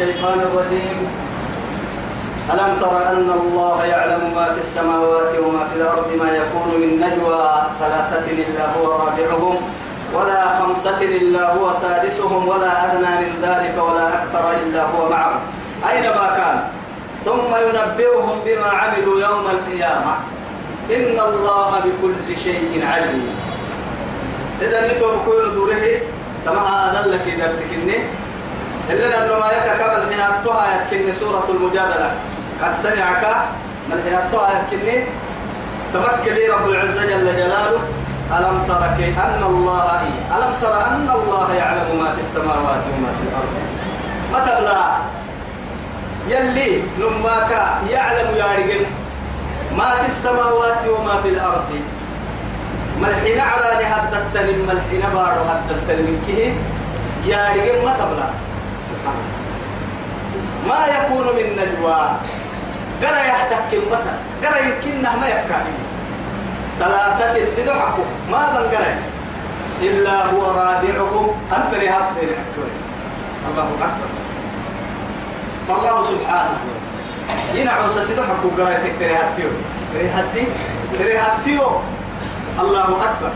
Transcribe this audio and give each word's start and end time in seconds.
الشيطان 0.00 0.40
الرجيم. 0.40 0.98
ألم 2.52 2.70
تر 2.80 2.96
أن 3.08 3.30
الله 3.30 3.84
يعلم 3.84 4.32
ما 4.34 4.44
في 4.54 4.60
السماوات 4.60 5.32
وما 5.44 5.64
في 5.68 5.76
الأرض 5.80 6.08
ما 6.20 6.30
يكون 6.36 6.68
من 6.80 6.90
نجوى 7.04 7.52
ثلاثة 7.80 8.26
إلا 8.30 8.64
هو 8.76 8.92
رابعهم 8.92 9.56
ولا 10.14 10.58
خمسة 10.58 10.98
إلا 11.00 11.54
هو 11.54 11.72
سادسهم 11.72 12.48
ولا 12.48 12.84
أدنى 12.84 13.12
من 13.22 13.32
ذلك 13.42 13.74
ولا 13.84 14.08
أكثر 14.08 14.44
إلا 14.62 14.82
هو 14.82 15.10
معهم. 15.10 15.40
أينما 15.90 16.26
كان؟ 16.36 16.58
ثم 17.24 17.50
ينبئهم 17.66 18.36
بما 18.44 18.68
عملوا 18.80 19.20
يوم 19.20 19.44
القيامة. 19.50 20.14
إن 20.90 21.16
الله 21.28 21.70
بكل 21.84 22.36
شيء 22.44 22.84
عليم. 22.92 23.28
إذا 24.62 24.80
كل 25.26 25.54
دوره 25.54 25.84
تما 26.46 26.60
هذا 26.60 27.10
لك 27.12 27.34
درسك 27.40 27.68
إني 27.82 28.19
إلا 28.90 29.24
أنه 29.24 29.38
ما 29.38 29.50
يتكمل 29.52 30.06
من 30.10 30.20
أتوها 30.20 30.66
يتكن 30.74 31.12
سورة 31.20 31.46
المجادلة. 31.48 32.10
قد 32.62 32.74
سمعك 32.74 33.24
من 33.90 33.98
يتكني 34.54 35.04
تمكن 35.94 36.32
لي 36.34 36.48
رب 36.48 36.68
العزة 36.68 37.06
جل 37.06 37.26
جلاله. 37.36 37.80
ألم 38.38 38.62
تر 38.68 38.84
أن 39.18 39.42
الله 39.42 40.00
إيه؟ 40.00 40.36
ألم 40.36 40.52
تر 40.62 40.74
أن 40.86 41.10
الله 41.14 41.54
يعلم 41.54 41.88
ما 42.02 42.14
في 42.14 42.20
السماوات 42.20 42.82
وما 42.94 43.10
في 43.18 43.22
الأرض؟ 43.28 43.54
ما 44.32 44.38
تبلى 44.46 44.82
يلي 46.28 46.82
نماك 46.98 47.50
يعلم 47.90 48.36
يا 48.36 48.46
رجل 48.58 48.86
ما 49.76 49.90
في 50.00 50.06
السماوات 50.06 50.82
وما 50.88 51.22
في 51.22 51.28
الأرض. 51.28 51.70
ملحين 53.00 53.40
على 53.40 53.66
هدتني 53.84 54.52
ملحين 54.52 55.02
بارو 55.14 55.42
هدتني 55.50 56.02
من 56.02 56.22
كيه 56.26 56.52
يا 57.32 57.48
رجل 57.50 57.84
ما 57.84 57.94
سبحان 57.98 58.30
ما 60.68 60.86
يكون 60.86 61.26
من 61.36 61.46
نجوى. 61.56 62.00
قرأ 63.02 63.24
يحتك 63.24 63.70
المتى 63.72 64.14
قرأ 64.44 64.58
يمكننا 64.58 65.16
ما 65.16 65.28
يكاد 65.28 65.66
ثلاثة 66.78 67.52
سدحكم 67.56 68.04
ما 68.30 68.48
بنقرا 68.52 68.94
إلا 69.82 70.26
هو 70.26 70.42
رابعهم. 70.42 71.26
أنفرها 71.52 72.10
في 72.14 72.26
الله 73.48 73.68
أكبر. 73.80 74.10
فالله 75.68 76.02
سبحانه. 76.02 76.58
ينعوس 77.54 77.92
سدحكم 77.92 78.50
قرأ 78.58 78.70
يتكتري 78.70 79.14
هاتيو 79.14 79.48
تري 79.94 80.08
هاتي 80.08 80.44
تري 80.98 81.16
هاتيو 81.18 81.62
الله 82.60 82.84
أكبر. 82.84 83.32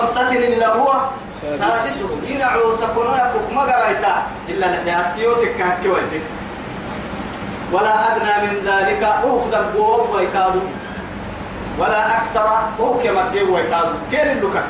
خمسة 0.00 0.32
إلا 0.32 0.68
هو. 0.68 0.92
سادسهم 1.28 2.24
ينعوس 2.28 2.80
كنا 2.80 3.32
ما 3.52 3.62
قرأت 3.62 4.04
إلا 4.48 4.66
لحياتيو 4.66 5.34
تكاكيوتك 5.34 6.24
ولا 7.72 8.16
أدنى 8.16 8.34
من 8.46 8.56
ذلك. 8.64 9.02
أخذ 9.02 9.54
القوم 9.54 10.10
ويكادوا 10.14 10.68
ولا 11.78 12.16
أكثر. 12.16 12.48
هو 12.80 12.94
كما 12.94 13.30
كيو 13.32 13.54
ويكادوا 13.54 14.00
كين 14.10 14.30
اللوكا. 14.30 14.62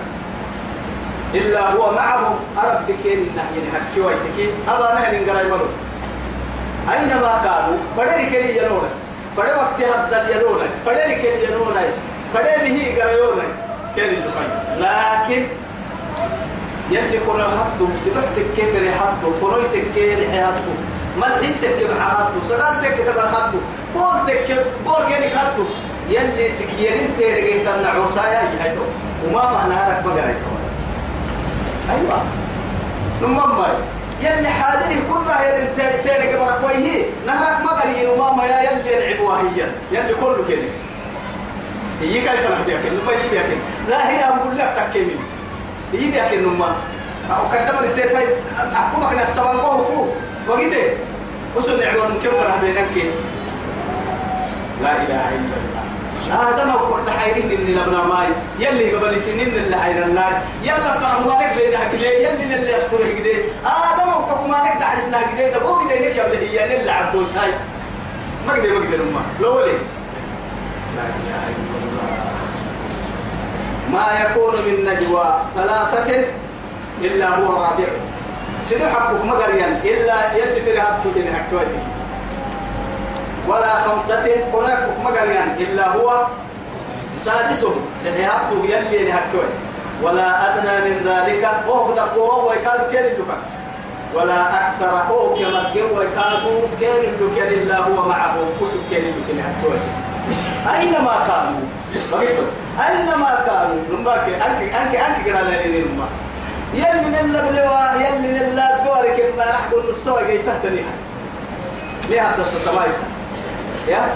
إلا 1.34 1.70
هو 1.70 1.92
معهم 1.92 2.37
أرب 2.59 2.87
كين 3.03 3.31
نحن 3.37 3.55
حكي 3.75 4.00
ويتكي 4.00 4.50
أبا 4.69 4.94
نحن 4.94 5.22
نقرأ 5.22 5.41
يمرو 5.41 5.67
أينما 6.92 7.33
كانوا 7.44 7.78
فدري 7.97 8.27
كي 8.31 8.59
ينونا 8.59 8.91
فدري 9.37 9.55
وقت 9.55 9.78
هذا 9.78 10.28
ينونا 10.31 10.67
فدري 10.87 11.15
كي 11.15 11.44
ينونا 11.44 11.83
فدري 12.34 12.70
به 12.70 13.03
قرأيونا 13.03 13.47
كين 13.95 14.05
اللوكا 14.05 14.45
لكن 14.81 15.47
يلي 16.91 17.19
كنا 17.27 17.45
حطوا 17.45 17.89
سبحتك 18.05 18.47
كيف 18.57 18.69
رحطوا 18.89 19.33
كنويتك 19.41 19.85
كيف 19.95 20.19
رحطوا 20.19 20.77
ملحين 21.17 21.55
تكتب 21.63 22.01
حراتو 22.01 22.41
سلام 22.49 22.75
تكتب 22.83 23.19
حراتو 23.19 23.59
بول 23.95 24.27
تكتب 24.27 24.63
بول 24.85 25.03
كيني 25.09 25.31
خاتو 25.35 25.65
يلي 26.09 26.49
سكيرين 26.49 27.11
تيرجي 27.19 27.59
تمنع 27.65 27.91
عصايا 28.05 28.41
يهيتو 28.43 28.83
وما 29.27 29.50
معنى 29.50 29.75
هرك 29.75 30.05
بقريتو 30.05 30.50
أيوة. 31.91 32.23
نمم 33.23 33.65
يلي 34.23 34.49
حاضر 34.49 34.95
كلها 35.11 35.45
يلي 35.49 35.69
تيرجي 36.05 36.37
برك 36.37 36.61
ويه 36.65 37.05
نهرك 37.27 37.65
مقرين 37.65 38.09
وما 38.19 38.45
يا 38.45 38.71
يلي 38.71 38.93
يلعبوها 38.93 39.41
هي 39.41 39.67
يلي 39.93 40.15
كله 40.15 40.45
كده 40.49 40.62
هي 42.00 42.21
كيف 42.21 42.41
نما 42.41 43.12
يجي 43.12 43.28
بيأكل 43.31 43.56
ظاهرة 43.88 44.25
أقول 44.25 44.59
لك 44.59 44.88
تكيمين 44.91 45.19
يجي 45.93 46.11
بيأكل 46.11 46.43
نما 46.43 46.77
أو 47.31 47.43
كدمر 47.53 47.84
التيفاي 47.84 48.27
أحكمك 48.72 49.12
نسوان 49.22 49.56
قوه 49.56 50.15
وقيته 50.49 50.83
وصل 51.56 51.81
نعمة 51.81 52.09
كم 52.25 52.31
فرح 52.31 52.56
بينك 52.62 53.12
لا 54.83 54.97
إله 54.97 55.28
إلا 55.28 55.56
الله. 55.61 55.81
هذا 56.31 56.65
ما 56.65 56.75
وقت 56.75 57.11
حيرين 57.19 57.50
اللي 57.50 57.81
نبنا 57.81 58.03
ماي. 58.03 58.28
يلي 58.59 58.93
قبل 58.93 59.22
تنين 59.22 59.49
اللي 59.49 59.77
حير 59.77 60.05
الناس. 60.05 60.34
يلا 60.62 61.00
فهمانك 61.00 61.56
بينها 61.56 61.88
كده. 61.93 62.09
يلي 62.09 62.55
اللي 62.55 62.72
يشكره 62.72 63.12
كده. 63.19 63.38
هذا 63.65 64.05
ما 64.06 64.17
وقت 64.17 64.38
فهمانك 64.38 64.81
دعسنا 64.81 65.21
كده. 65.37 65.49
ده 65.53 65.59
بو 65.59 65.78
كده 65.78 65.99
إنك 65.99 66.17
يبلي 66.17 66.61
هي. 66.61 66.81
اللي 66.81 66.93
عبدو 66.93 67.25
ساي 67.25 67.53
ما 68.47 68.53
قدر 68.53 68.69
ما 68.69 68.87
قدر 68.87 68.99
ما 69.15 69.22
لو 69.41 69.56
ولي 69.56 69.72
لا 69.72 69.77
إله 69.77 69.77
إلا 69.77 69.77
الله 69.77 69.81
ما 73.93 74.06
يكون 74.23 74.55
من 74.55 74.77
نجوى 74.84 75.27
ثلاثة 75.56 76.25
إلا 77.03 77.28
هو 77.28 77.53
رابعه 77.53 77.97
سيدو 78.69 78.87
حقك 78.87 79.25
إلا 79.84 80.37
يلي 80.37 80.61
في 80.62 80.73
رهبت 80.73 81.06
ولا 83.49 83.75
خمسة 83.75 84.25
هناك 84.55 84.89
مغريان 85.05 85.56
إلا 85.59 85.89
هو 85.89 86.27
سادسهم 87.21 87.81
لرهبت 88.05 88.65
يلي 88.65 89.09
لحكوتي 89.09 89.59
ولا 90.03 90.29
أدنى 90.47 90.91
من 90.91 90.97
ذلك. 91.05 91.50
وهو 91.69 91.95
دقوه 91.95 92.45
ويكاد 92.45 92.81
اللقاء 92.95 93.39
ولا 94.15 94.69
أكثر. 94.69 95.12
هو 95.12 95.34
كما 95.34 95.71
ويكاد 95.99 96.33
اللقاء 97.21 97.49
إلا 97.49 97.77
هو 97.79 98.09
معه. 98.09 98.37
كسب 98.61 98.81
اللقاء 98.93 99.37
لحكوتي 99.39 100.09
أينما 100.77 101.15
كانوا؟ 101.29 101.61
بقيت 102.13 102.39
أينما 102.89 103.45
كانوا؟ 103.47 103.77
نمباك 103.93 104.29
أنك 104.29 104.75
أنك 104.75 104.95
أنك 104.97 105.29
قرأنا 105.29 105.49
لنا 105.67 105.79
نمباك 105.87 106.09
يلي 106.75 107.01
من 107.09 107.15
اللبلوا 107.21 107.93
يلي 107.95 108.29
من 108.29 108.37
اللبوا 108.41 109.17
كيف 109.17 109.37
ما 109.37 109.45
راح 109.45 109.69
قول 109.73 109.91
السوا 109.91 110.23
جاي 110.23 110.39
تحتنيها 110.39 110.93
ليه 112.09 112.21
هذا 112.23 112.43
السماي 112.43 112.89
يا؟ 113.89 114.09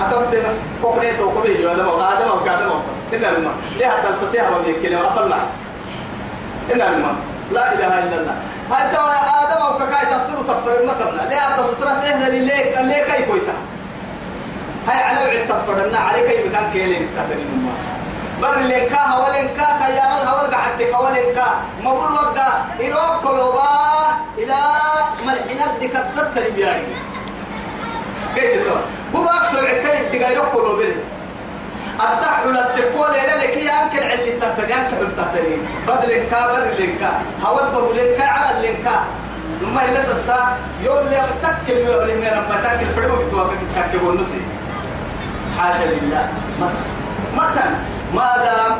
أتمت 0.00 0.42
كوكنيت 0.82 1.20
وكبير 1.20 1.68
ولا 1.68 1.82
ما 1.82 1.90
هذا 1.92 2.26
ما 2.26 2.44
كذا 2.44 2.66
ما 2.68 2.80
إلا 3.12 3.28
الماء 3.30 3.52
ليه 3.78 3.86
هذا 3.86 4.14
السسيها 4.14 4.50
ما 4.50 4.58
بيكلم 4.66 4.98
أقل 4.98 5.28
ناس 5.28 5.52
إلا 6.70 6.88
الماء 6.88 7.14
لا 7.52 7.72
إله 7.74 7.98
إلا 7.98 8.16
الله. 8.20 8.36
هذا 8.70 9.00
آدم 9.42 9.62
أو 9.62 9.78
كاي 9.78 10.06
تستر 10.06 10.42
تفر 10.48 10.94
تبنا 11.00 11.28
ليه 11.28 11.36
هذا 11.38 11.66
سترة 11.76 12.02
إيه 12.02 12.28
ليه 12.28 12.80
ليه 12.82 13.04
كاي 13.04 13.22
كويتا 13.22 13.52
هاي 14.88 15.02
على 15.04 15.18
وعد 15.24 15.48
تفرنا 15.48 15.98
عليك 15.98 16.30
أي 16.30 16.48
مكان 16.48 16.70
كيلين 16.72 17.08
كترين 17.16 17.46
الماء 17.54 17.74
بر 18.42 18.58
لينكا 18.60 19.00
هولينكا 19.00 19.66
خيار 19.84 20.22
الهول 20.22 20.54
قعدت 20.54 20.94
هولينكا 20.94 21.46
مبر 21.84 22.12
وقا 22.12 22.64
إروب 22.80 23.22
كلوبا 23.22 23.68
إلى 24.38 24.56
ملحنا 25.26 25.78
ديك 25.80 25.96
التتر 25.96 26.50
بياري 26.56 26.86
كيف 28.34 28.66
تقول 28.66 28.80
هو 29.14 29.28
أكثر 29.28 29.58
عكاية 29.66 30.08
ديك 30.10 30.22
إروب 30.22 30.46
كلوبين 30.54 30.96
الدحل 32.00 32.56
التقول 32.56 33.10
إلى 33.10 33.46
لك 33.46 33.56
يا 33.56 33.82
أنكل 33.82 33.98
اللي 33.98 34.32
تهتري 34.40 34.74
أنكل 34.74 35.02
التهتري 35.06 35.58
بدل 35.88 36.08
لينكا 36.08 36.46
بر 36.46 36.66
لينكا. 36.78 37.22
هول 37.44 37.70
بقول 37.72 37.96
لينكا 37.96 38.24
على 38.24 38.60
لينكا. 38.68 39.04
لما 39.62 39.82
يلس 39.82 40.08
الساعة 40.08 40.56
يقول 40.84 41.06
لي 41.10 41.16
تكل 41.42 41.72
يقول 41.78 42.06
لي 42.06 42.14
لما 42.14 42.60
تكل 42.62 42.86
فريمو 42.96 43.16
بتوقف 43.16 43.56
تكل 43.76 44.04
والنسي 44.04 44.40
حاشا 45.60 45.84
لله. 45.92 46.24
مثلا 47.36 47.70
ما 48.16 48.28
دام 48.44 48.72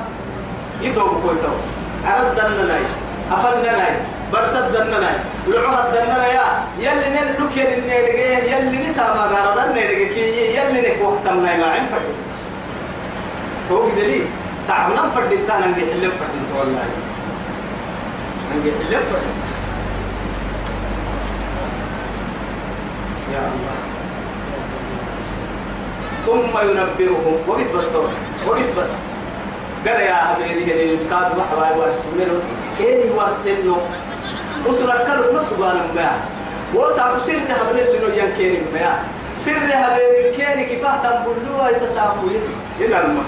يتوب 0.80 1.10
كويتو 1.22 1.52
عرض 2.06 2.34
دنناي 2.36 2.82
أفنناي 3.32 3.92
برتد 4.32 4.72
دنناي 4.72 5.16
لعوه 5.48 5.90
دنناي 5.94 6.38
يلي 6.78 7.08
نلوك 7.14 7.52
يلي 7.56 7.80
نيرجع 7.88 8.56
يلي 8.56 8.78
نتابع 8.90 9.24
غرض 9.26 9.72
نيرجع 9.74 10.14
كي 10.14 10.56
يلي 10.56 10.80
نك 10.80 10.98
وقت 11.04 11.26
ما 11.36 11.52
يمعن 11.52 11.86
فرد 11.92 12.14
هو 13.70 13.86
بدلي 13.86 14.20
تعبنا 14.68 15.02
فرد 15.14 15.32
تانا 15.48 15.66
نجي 15.66 15.80
حلم 15.92 16.12
فرد 16.20 16.36
والله. 16.58 16.84
نجي 18.56 18.70
حلم 18.70 19.02
فرد 19.10 19.28
يا 23.32 23.38
الله. 23.38 23.79
ثم 26.26 26.52
ينبئهم. 26.68 27.36
وقت 27.48 27.68
بس 27.76 27.84
طبعا. 27.84 28.12
وقت 28.46 28.70
بس. 28.78 28.90
قال 29.86 30.00
يا 30.00 30.14
حبيبي 30.14 30.64
هني 30.64 30.94
الكاد 30.94 31.38
وحوا 31.38 31.76
ورسمنه 31.76 32.40
كيني 32.78 33.10
ورسمنه 33.10 33.76
كلو 35.06 35.32
ما 35.32 35.42
سبحان 35.42 35.80
ما 35.96 36.10
وسع 36.74 37.18
سر 37.18 37.32
هبل 37.32 37.80
اللي 37.80 37.98
نو 37.98 38.06
ينكير 38.06 38.62
ما 38.72 38.98
سر 39.40 39.52
هبل 39.72 40.36
كير 40.36 40.62
كيفاه 40.68 40.96
تنبلوا 41.02 41.68
يتساقوا 41.68 42.28
إلى 42.80 43.00
الماء 43.00 43.24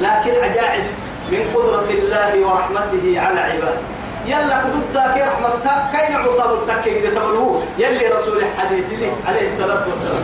لكن 0.00 0.44
عجائب 0.44 0.84
من 1.30 1.42
قدرة 1.54 1.88
الله 1.90 2.46
ورحمته 2.46 3.20
على 3.20 3.40
عباده. 3.40 3.78
يلا 4.26 4.62
كدود 4.62 5.14
كي 5.14 5.22
رحمة 5.22 5.48
كين 5.92 6.16
عصاب 6.16 6.54
التكي 6.54 6.98
إذا 6.98 7.14
تقولوا 7.14 7.60
يلي 7.78 8.08
رسول 8.08 8.38
الحديث 8.42 8.92
لي 8.92 9.10
عليه 9.28 9.46
الصلاة 9.46 9.84
والسلام. 9.90 10.22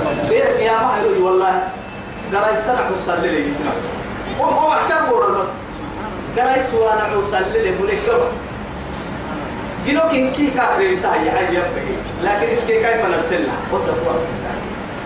يا 0.61 0.73
مهر 0.73 1.23
والله. 1.23 1.69
قرأ 2.33 2.53
يستنع 2.53 2.81
وصل 2.97 3.23
لي 3.23 3.49
يسنع 3.49 3.71
وهو 4.41 4.71
عشان 4.71 5.07
بورا 5.11 5.29
بس 5.29 5.49
قرأ 6.39 6.57
يسوانا 6.57 7.17
وصل 7.17 7.53
لي 7.53 7.71
بني 7.71 7.93
كبر 8.07 8.29
جنو 9.87 10.09
كين 10.11 10.33
كي 10.33 10.51
كاكري 10.51 10.93
يسعي 10.93 11.31
عيب 11.31 11.53
يبقى 11.53 11.71
لكن 12.23 12.53
اسكي 12.53 12.83
كيف 12.83 13.07
نرسلها 13.07 13.55
وصفوا 13.73 14.13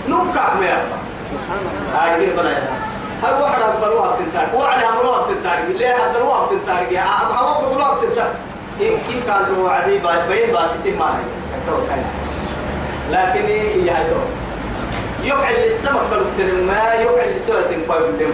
نوم 0.08 0.32
كعب 0.34 0.60
ما 0.60 0.66
يرفع 0.66 0.96
هاي 1.94 2.26
دي 2.26 2.32
بلا 2.32 2.58
هل 3.22 3.42
واحد 3.42 3.62
أقبلوها 3.62 4.16
بتنتارك. 4.16 4.54
واحد 4.54 4.84
أمروها 4.84 5.22
بتنتارك. 5.22 5.64
ليه 5.68 5.94
هدروها 5.94 6.46
بتنتارك. 6.46 6.88
أبو 6.92 7.34
حواب 7.34 7.62
بقولوها 7.64 7.94
بتنتارك. 7.94 8.34
إن 8.80 8.98
كي 9.08 9.30
قالوا 9.30 9.70
عدي 9.70 9.98
بعد 9.98 10.28
بين 10.28 10.52
باسيتي 10.52 10.98
ما 10.98 11.04
هي 11.04 11.24
لكن 13.10 13.46
هي 13.46 13.90
هاي 13.90 14.04
يقعد 15.26 15.54
السمك 15.66 16.00
قالوا 16.10 16.66
ما 16.66 16.92
يقعد 16.94 17.28
السوى 17.36 17.62
تنقل 17.62 18.00
بالدم 18.02 18.32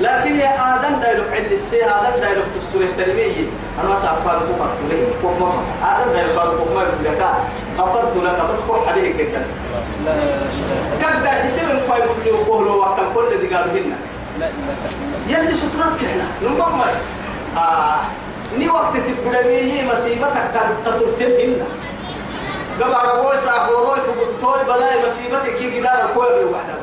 لكن 0.00 0.38
يا 0.40 0.52
آدم 0.76 1.00
دا 1.00 1.10
يقعد 1.12 1.52
السي 1.52 1.84
آدم 1.84 2.20
دا 2.20 2.28
يقعد 2.30 2.42
تستوري 2.58 2.84
الترمية 2.84 3.46
أنا 3.84 3.96
سأقال 4.02 4.38
بوك 4.46 4.60
أستوري 4.68 5.06
بوك 5.22 5.40
ما 5.40 5.52
آدم 5.92 6.12
دا 6.12 6.20
يقعد 6.22 6.48
بوك 6.48 6.68
ما 6.74 6.82
يقول 6.82 7.04
لك 7.04 7.22
غفرت 7.78 8.16
لك 8.16 8.38
بس 8.50 8.60
بوك 8.68 8.86
حديث 8.88 9.16
كده. 9.16 9.40
كده 11.00 11.32
تتمن 11.42 11.80
قايم 11.90 12.04
بلو 12.24 12.36
قولوا 12.36 12.74
وقت 12.76 13.00
كل 13.14 13.38
دي 13.40 13.54
قالوا 13.54 13.72
هنا. 13.72 13.96
يلي 15.28 15.54
سترات 15.56 15.92
كحنا 16.00 16.26
نمم 16.42 16.62
آه 17.56 17.96
ني 18.58 18.68
وقت 18.68 18.92
تبدأ 18.96 19.40
مصيبتك 19.92 20.50
تترتب 20.84 21.32
هنا 21.40 21.64
قبل 22.80 22.94
عربوي 22.94 23.36
ساقوروي 23.36 23.96
فقلتوي 23.96 24.64
بلاي 24.64 25.06
مصيبتك 25.06 25.56
كي 25.58 25.80
قدار 25.80 26.04
الكوي 26.04 26.26
بلو 26.26 26.52
وحدها 26.52 26.76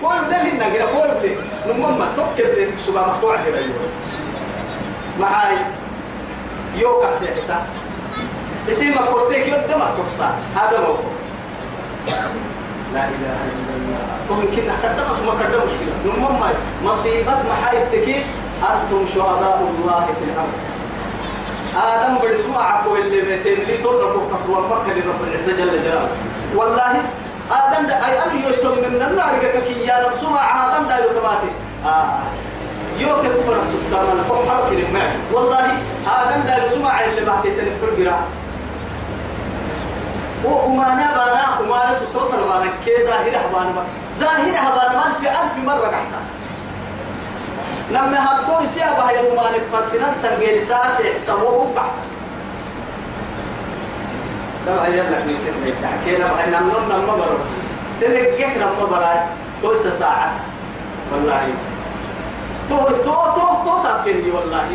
كوي 0.00 0.30
ده 0.30 0.36
هنا 0.36 0.74
كده 0.74 0.84
كوي 0.84 1.08
بلي. 1.22 1.36
نمم 1.68 2.04
تفكر 2.16 2.54
دي 2.54 2.66
تكسبها 2.66 3.06
مقطوع 3.06 3.36
كده 3.36 3.60
معاي. 5.20 5.56
يوكا 6.76 7.18
سيحسا 7.18 7.66
اسمه 8.70 9.06
كورتيك 9.06 9.46
يبدأ 9.46 9.76
ما 9.76 9.84
قصة 9.84 10.30
هذا 10.56 10.80
موقف. 10.80 11.04
لا 12.94 13.04
إله 13.04 13.38
إلا 13.50 13.72
الله. 13.76 14.06
ممكن 14.30 14.62
كذا 14.82 15.06
بس 15.10 15.18
ما 15.18 15.34
كذا 15.40 15.56
مشكلة. 15.56 15.94
نمم 16.04 16.40
مصيبة 16.84 17.32
محايتك 17.50 18.08
أنتم 18.62 19.06
شهداء 19.14 19.72
الله 19.78 20.06
في 20.18 20.24
الأرض. 20.24 20.75
آدم 21.76 22.18
برسمع 22.22 22.62
عقو 22.72 22.96
اللي 22.96 23.20
بيتين 23.20 23.58
لي 23.66 23.76
تقول 23.76 24.02
ربك 24.04 24.22
تطوى 24.32 24.60
مكة 24.68 24.92
لرب 24.92 25.22
العزة 25.24 25.52
جل 25.56 25.82
جلاله. 25.84 26.08
والله 26.56 26.92
آدم 27.52 27.86
دا 27.86 27.94
أي 28.06 28.22
أنا 28.22 28.48
يسمى 28.50 28.76
من 28.88 29.02
النار 29.10 29.38
كي 29.66 29.86
يا 29.86 30.06
نفس 30.08 30.24
مع 30.24 30.66
آدم 30.68 30.88
دا 30.88 30.96
يتماتي 30.98 31.50
آه. 31.84 32.18
يوك 32.98 33.18
كفر 33.20 33.56
سبحان 33.72 34.06
الله. 34.12 34.24
كم 34.28 34.50
حرك 34.50 34.72
لما 34.72 35.04
والله 35.32 35.66
آدم 36.06 36.40
دا 36.46 36.64
يسمع 36.64 37.04
اللي 37.04 37.24
بعتي 37.24 37.50
تنفر 37.50 37.90
جرا 37.98 38.18
وأمانا 40.44 41.06
بانا 41.16 41.60
أمانا 41.60 41.92
سترة 41.92 42.30
البانا 42.38 42.70
كي 42.84 42.90
ظاهرة 43.06 43.42
بانا 43.54 43.82
ظاهرة 44.20 44.74
بانا 44.76 45.14
في 45.20 45.28
ألف 45.30 45.64
مرة 45.66 45.86
قحتا 45.86 46.20
لما 47.90 48.18
هبطوا 48.26 48.62
يسيا 48.62 48.86
بها 48.86 49.10
يومان 49.10 49.54
فانسنا 49.72 50.14
سنجيل 50.14 50.62
ساسي 50.62 51.18
سووا 51.26 51.74
بقى 51.74 51.84
طبعا 54.66 54.86
يلا 54.86 55.24
نسيت 55.24 55.54
نحكي 55.82 56.16
لما 56.16 56.44
ان 56.44 56.50
نمنا 56.50 56.96
نمنا 56.96 57.12
برا 57.12 57.38
بس 57.42 57.50
تلقيك 58.00 58.56
نمنا 58.56 58.84
برا 58.90 59.26
تويس 59.62 59.86
ساعة. 59.86 60.30
والله. 61.12 61.48
تو 62.68 62.76
تو 63.04 63.14
تو 63.14 63.46
تو 63.64 63.82
ساكني 63.82 64.30
والله. 64.30 64.66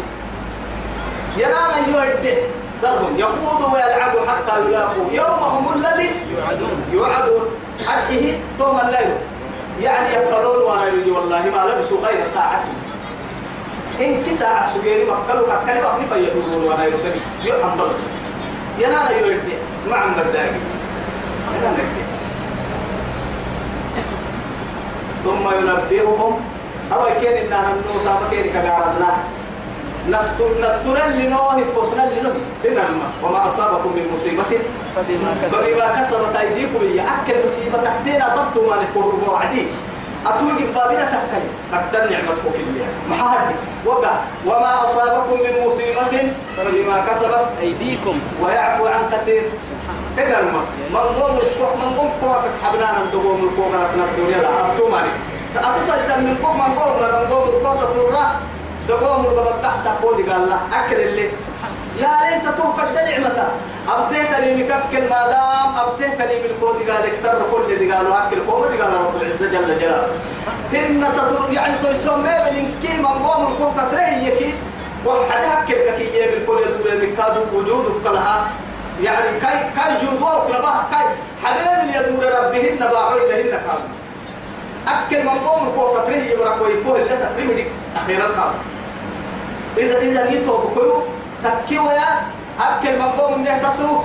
يرانا 1.38 1.78
يودي 1.88 2.34
ذرهم 2.84 3.18
يخوضوا 3.18 3.74
ويلعبوا 3.74 4.22
حتى 4.28 4.60
يلاقوا. 4.66 5.06
يومهم 5.12 5.74
الذي 5.76 6.10
يوعدون. 6.38 6.84
يوعدون. 6.94 7.46
حقه 7.88 8.40
توم 8.60 8.80
الليل. 8.80 9.14
يعني 9.82 10.14
يقولون 10.14 10.64
وأنا 10.64 11.20
والله 11.20 11.40
ما 11.40 11.72
لبسوا 11.72 11.98
غير 12.08 12.28
ساعة 12.34 12.64
إن 14.06 14.24
كساعة 14.24 14.74
سجيري 14.74 15.04
مقتلوا 15.06 15.48
كالكلمة 15.48 15.90
أخني 15.90 16.06
فيدورون 16.06 16.64
وأنا 16.64 16.86
يرسل 16.86 17.16
يرحم 17.44 17.78
بلد 17.78 18.00
ينانا 18.80 19.12
يردي 19.12 19.54
مع 19.90 20.06
مبداك 20.08 20.54
ينانا 21.58 21.84
ثم 25.24 25.46
ينبئهم. 25.58 26.34
أو 26.94 27.06
كان 27.22 27.46
إننا 27.46 27.74
النوتا 27.74 28.14
فكين 28.22 28.54
كغارنا 28.54 29.12
نستر 30.10 30.50
نستر 30.62 30.98
لنوه 31.08 31.64
فسنا 31.76 32.10
لنوه. 32.20 32.36
لنما 32.64 33.08
وما 33.24 33.48
أصابكم 33.48 33.90
من 33.90 34.12
مصيبة. 34.14 34.44
فبما 34.96 36.02
كسبت. 36.02 36.36
أيديكم. 36.36 36.80
هي 36.86 37.02
أكل 37.02 37.36
مصيبة. 37.46 37.78
تحتنا 37.84 38.36
ضبط 38.36 38.70
ما 38.70 38.76
نقول 38.84 39.14
وعدي 39.30 39.68
أتوقف 40.28 40.76
بابنا 40.76 41.06
تكل 41.06 41.46
أكتر 41.74 42.12
نعمتك 42.12 42.44
كلها. 42.44 42.90
محاهد 43.10 43.56
وقع. 43.86 44.14
وما 44.46 44.72
أصابكم 44.88 45.38
من 45.46 45.68
مصيبة 45.68 46.34
فبما 46.58 47.06
كسبت 47.10 47.48
أيديكم. 47.62 48.20
ويعفو 48.42 48.86
عن 48.86 49.02
كثير. 49.12 49.44
إذا 50.18 50.40
الماء 50.40 50.66
من 50.94 51.22
قوم 51.22 51.38
الكوح 51.38 51.72
من 51.82 51.98
قوم 51.98 52.12
كوحك 52.22 52.52
حبنا 52.64 52.88
ندقوم 53.04 53.50
الكوح 53.50 53.68
لكن 53.68 54.02
الدنيا 54.02 54.42
لا. 54.42 54.72
أبتوماني 54.72 55.10
أتوقع 55.56 55.98
يسمى 55.98 56.18
من 56.18 56.38
قوم 56.44 56.58
من 56.58 56.76
قوم 56.80 56.94
من 57.02 57.34
قوم 57.34 57.50
الكوح 57.56 57.74
تطرق. 57.74 58.32
دقوم 58.90 59.26
البابا 59.26 59.78
ساقودي 59.84 60.24
قال 60.24 60.44
الله 60.44 60.60
أكل 60.74 60.96
اللي 60.96 61.30
يا 62.00 62.10
ريت 62.24 62.58
توقع 62.58 62.84
نعمة 62.84 63.48
أبتيت 63.90 64.32
لي 64.40 64.64
مككل 64.64 65.10
ما 65.10 65.28
دام 65.28 65.76
أبتيت 65.88 66.22
لي 66.22 66.36
من 66.44 66.58
كود 66.62 66.90
قال 66.90 67.06
اكسر 67.06 67.42
كل 67.52 67.78
دي. 67.80 67.92
قالوا 67.92 68.28
أكل 68.28 68.40
قوم 68.48 68.66
دي. 68.72 68.82
قال 68.82 68.94
رب 68.94 69.22
العزة 69.22 69.46
جل 69.52 69.80
جلاله. 69.80 70.08
هن 70.74 71.06
تطر 71.18 71.54
يعني 71.54 71.74
تسمى 71.84 72.24
بالإنكي 72.24 72.98
من 73.00 73.06
قوم 73.06 73.52
الكوح 73.52 73.74
تريه 73.92 74.54
وحد 75.06 75.44
أكل 75.44 75.74
كي 75.74 76.18
يبل 76.18 76.46
كل 76.48 76.60
يدور 76.62 76.94
المكاد 76.94 77.38
وجود 77.54 78.02
كلها 78.04 78.50
يعني 79.04 79.40
كاي 79.40 79.60
كاي 79.76 80.06
جودوا 80.06 80.48
كلها 80.48 80.88
كاي 80.92 81.06
حبيب 81.44 81.96
يدور 81.96 82.26
ربهن 82.26 82.78
باعوا 82.92 83.20
لهن 83.20 83.50
كانوا 83.50 83.88
أكل 84.88 85.24
من 85.24 85.48
قوم 85.48 85.68
الكوح 85.68 86.04
تريه 86.06 86.32
يبرك 86.32 86.62
ويكوه 86.62 86.96
اللي 86.96 87.10
تترمي 87.16 87.66
أخيرا 87.96 88.28
كانوا 88.28 88.62
إذا 89.78 89.98
إذا 89.98 90.30
يتوب 90.32 90.72
كيو 90.74 91.04
تكيو 91.44 91.90
يا 91.90 92.10
أكل 92.60 93.00
من 93.00 93.10
قوم 93.18 93.34
إنه 93.34 93.58
تتو 93.58 94.04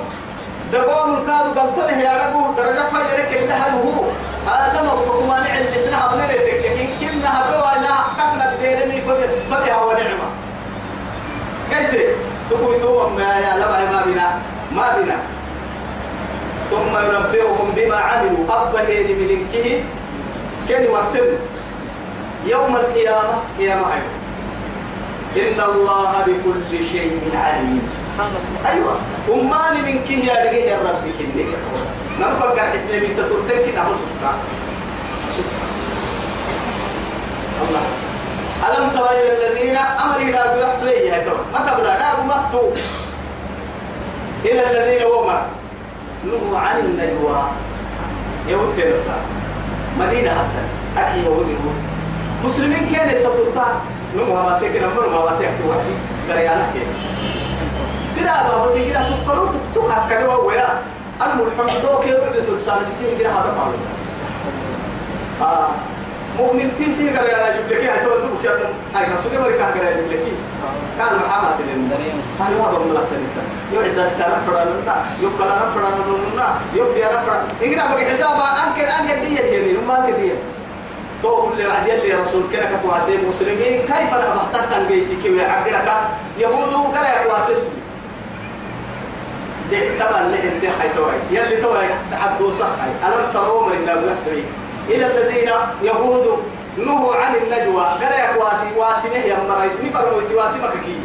دقوم 0.72 1.14
الكادو 1.14 1.60
قلتنه 1.60 2.00
يا 2.02 2.26
ربو 2.26 2.52
درجة 2.52 2.88
فجرك 2.88 3.30
اللي 3.36 3.54
هو 3.54 4.04
هذا 4.46 4.82
ما 4.82 4.90
هو 4.90 5.26
ما 5.26 5.40
نعل 5.40 5.62
لسنا 5.74 6.06
أبنى 6.06 6.26
لك 6.26 6.64
لكن 6.64 6.88
كنا 7.00 7.28
هدوا 7.40 7.82
لا 7.82 7.94
حقنا 7.94 8.52
الديرني 8.52 9.00
فتها 9.50 9.84
ونعمة 9.84 10.28
قلت 11.70 12.06
تقول 12.50 12.80
توم 12.80 13.16
ما 13.16 13.38
يا 13.38 13.56
لبا 13.56 13.92
ما 13.92 14.02
بنا 14.06 14.38
ما 14.72 14.96
بنا 14.96 15.16
ثم 16.70 16.92
ينبئهم 16.98 17.72
بما 17.76 17.96
عملوا. 17.96 18.44
أبهين 18.48 19.18
من 19.18 19.28
إنكه 19.30 19.84
كان 20.68 20.82
يوم 22.46 22.76
القيامة 22.76 23.34
قيامة 23.58 23.86
أيضا. 23.94 24.25
إن 25.36 25.58
الله 25.60 26.12
بكل 26.26 26.72
شيء 26.92 27.20
عليم. 27.34 27.82
أيوة. 28.66 28.94
أماني 29.28 29.80
من 29.82 30.04
كي 30.08 30.26
يا 30.26 30.32
رجال 30.32 30.54
يا 30.54 30.78
رب 30.78 31.04
كني 31.18 31.44
نفكر 32.20 32.60
إحنا 32.60 32.96
من 33.02 33.12
تطرتك 33.16 33.74
نعم 33.74 33.92
سبحان 34.00 34.38
الله. 37.68 37.84
ألم 38.66 38.86
ترى 38.90 39.10
إلى 39.20 39.32
الذين 39.36 39.76
أمرنا 39.76 40.42
بيحلي 40.54 41.06
يا 41.06 41.24
دور 41.24 41.40
ما 41.52 41.58
تبلا 41.58 41.98
نار 41.98 42.18
مكتوب 42.24 42.72
إلى 44.44 44.62
الذين 44.70 45.06
ومر 45.06 45.42
نهوا 46.24 46.58
عن 46.58 46.76
النجوى. 46.80 47.42
يوم 48.48 48.74
كنسا 48.76 49.16
مدينة 49.98 50.30
حتى. 50.30 50.62
أحيى 51.00 51.24
يهودي 51.24 51.54
مسلمين 52.44 52.92
كانت 52.94 53.16
تطرتها 53.26 53.80
نمو 54.14 54.34
ما 54.34 54.58
تك 54.60 54.76
نمر 54.82 55.08
ما 55.08 55.36
تك 55.40 55.50
واحد 55.68 55.94
دريانا 56.28 56.66
كي 56.74 56.82
برا 58.16 58.64
بس 58.64 58.74
يجي 58.76 58.92
تقولوا 59.26 59.48
تتوقع 59.72 60.08
كلوا 60.08 60.34
ويا 60.44 60.68
أنا 61.22 61.34
ملحم 61.34 61.78
دوك 61.82 62.06
يبعد 62.06 62.36
الإنسان 62.36 62.78
بيصير 62.88 63.12
يجي 63.14 63.26
هذا 63.26 63.54
فعله 63.56 63.78
آه 65.50 65.68
مؤمن 66.38 66.70
تيسي 66.78 67.08
قال 67.10 67.26
يا 67.26 67.38
رجل 67.46 67.70
لك 67.70 67.84
هاي 67.90 67.98
تقول 68.04 68.22
تبكي 68.22 68.48
أنا 68.48 68.68
هاي 68.94 69.06
نسوي 69.18 69.38
مريكا 69.42 69.64
قال 69.64 69.76
يا 69.76 69.90
رجل 69.90 70.10
لك 70.10 70.32
كان 70.98 71.06
محمد 71.26 71.56
بن 71.58 71.90
هاي 72.40 72.54
هذا 72.54 72.78
من 72.78 72.90
الله 72.90 73.04
يوعد 73.72 73.94
داس 73.94 74.12
كلام 74.18 74.40
فراننا 74.46 75.04
يبقى 75.22 75.46
لنا 75.46 75.70
فراننا 75.74 76.48
يبقى 76.74 77.10
لنا 77.10 77.20
فران 77.26 77.44
إننا 77.62 77.94
بقى 77.94 78.04
حساب 78.04 78.36
أنك 78.40 78.78
أنك 78.80 79.18
دي 79.26 79.34
يعني 79.34 79.72
ما 79.88 79.98
أنك 79.98 80.14
دي 80.20 80.32
تو 81.22 81.52
اللي 81.52 81.66
بعد 81.66 81.88
يلي 81.88 82.14
رسول 82.14 82.42
كنا 82.52 82.80
كواسي 82.82 83.18
مسلمين. 83.28 83.80
كيف 83.82 84.14
أنا 84.14 84.34
بحتاج 84.34 84.72
عن 84.74 84.86
بيتي 84.88 85.16
كي 85.22 85.36
يعقلك 85.36 85.88
يهود 86.38 86.72
كلا 86.92 87.26
تبع 89.98 90.20
اللي 90.20 90.36
انت 90.36 90.64
حيتوي 90.80 91.12
يلي 91.30 91.56
توي 91.62 91.88
تحدو 92.10 92.50
صح 92.52 92.66
ألم 93.06 93.32
تروا 93.34 93.66
من 93.66 93.72
النبي 93.72 94.44
إلى 94.88 95.06
الذين 95.06 95.50
يهود 95.82 96.42
نهوا 96.78 97.14
عن 97.16 97.34
النجوى. 97.34 97.82
قال 97.82 98.12
يا 98.12 98.32
كواسي 98.36 98.68
واسي 98.76 99.08
نهي 99.08 99.36
مرأي 99.48 99.70
نفرموا 99.84 100.20
تواسي 100.30 100.58
مككي 100.58 100.98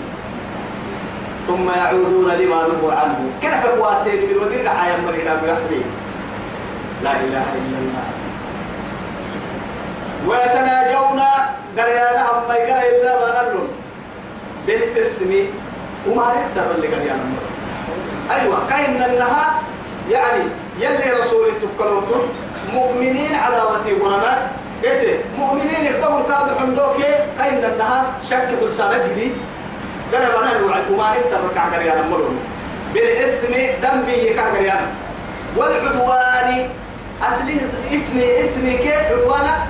ثم 1.47 1.69
يعودون 1.69 2.31
لما 2.31 2.67
نهوا 2.67 2.93
عنه. 2.93 3.19
كنا 3.41 3.63
كواسي 3.65 4.25
بالودير 4.25 4.69
حيا 4.69 4.97
مرينا 5.07 5.35
بيحبي 5.35 5.81
لا 7.03 7.11
إله 7.11 7.45
إلا 7.59 7.77
الله. 7.81 8.20
ويتناجون 10.27 11.21
قريانا 11.77 12.21
أما 12.31 12.55
يقرأ 12.55 12.81
إلا 12.89 13.41
نلون 13.49 13.67
بالإثم 14.67 15.31
وما 16.07 16.33
يكسر 16.41 16.65
اللي 16.75 16.87
قريانا 16.87 17.23
أيوة 18.31 18.57
كاين 18.69 19.03
النها 19.03 19.59
يعني 20.11 20.43
يلي 20.79 21.11
رسول 21.19 21.47
تكلوتون 21.61 22.29
مؤمنين 22.73 23.35
على 23.35 23.61
وتي 23.61 23.93
قرنا 23.93 24.47
قلت 24.83 25.19
مؤمنين 25.39 25.85
يقبلوا 25.85 26.23
كادوا 26.23 26.61
عندوك 26.61 26.97
كاين 27.39 27.65
النها 27.65 28.05
شك 28.29 28.47
كل 28.59 28.71
سنة 28.71 29.07
جديد. 29.07 29.31
قال 30.13 30.21
أنا 30.21 30.57
الوعد 30.57 30.91
وما 30.91 31.15
يكسر 31.15 31.37
ركع 31.51 31.65
قريانا 31.75 32.01
ملون 32.01 32.39
بالإثم 32.93 33.53
ذنبي 33.81 34.33
كع 34.33 34.49
قريانا 34.49 34.87
والعدوان 35.57 36.69
أصلي 37.21 37.57
اسمي 37.93 38.39
إثمي 38.45 38.77
كي 38.77 38.93
عدوانا 38.93 39.67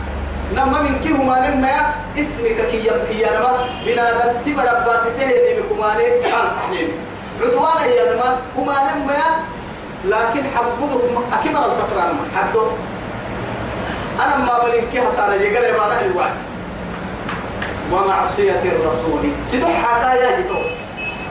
هما 1.32 1.50
نما 1.50 1.94
إثمك 2.18 2.68
كي 2.72 2.78
يبكي 2.88 3.24
نما 3.36 3.68
بنا 3.86 4.34
تبر 4.46 4.64
باسته 4.86 5.24
اللي 5.24 5.62
بكماني 5.62 6.04
كان 6.04 6.48
تحليل 6.58 6.92
عدوانا 7.42 7.86
يا 7.86 8.14
نما 8.16 8.38
هما 8.58 8.74
نما 8.74 9.18
لكن 10.06 10.44
أكيد 11.34 11.52
مرة 11.52 11.62
تقرأ 11.62 12.14
حبضك 12.36 12.72
أنا 14.20 14.38
ما 14.38 14.64
بلين 14.64 14.84
كي 14.94 15.02
حسنا 15.02 15.36
يقرأ 15.36 15.78
ما 15.78 15.94
نحن 15.96 16.06
الوقت 16.06 16.38
ومعصية 17.92 18.62
الرسول 18.66 19.22
سبح 19.46 19.86
حكايا 19.86 20.40
جتو 20.42 20.60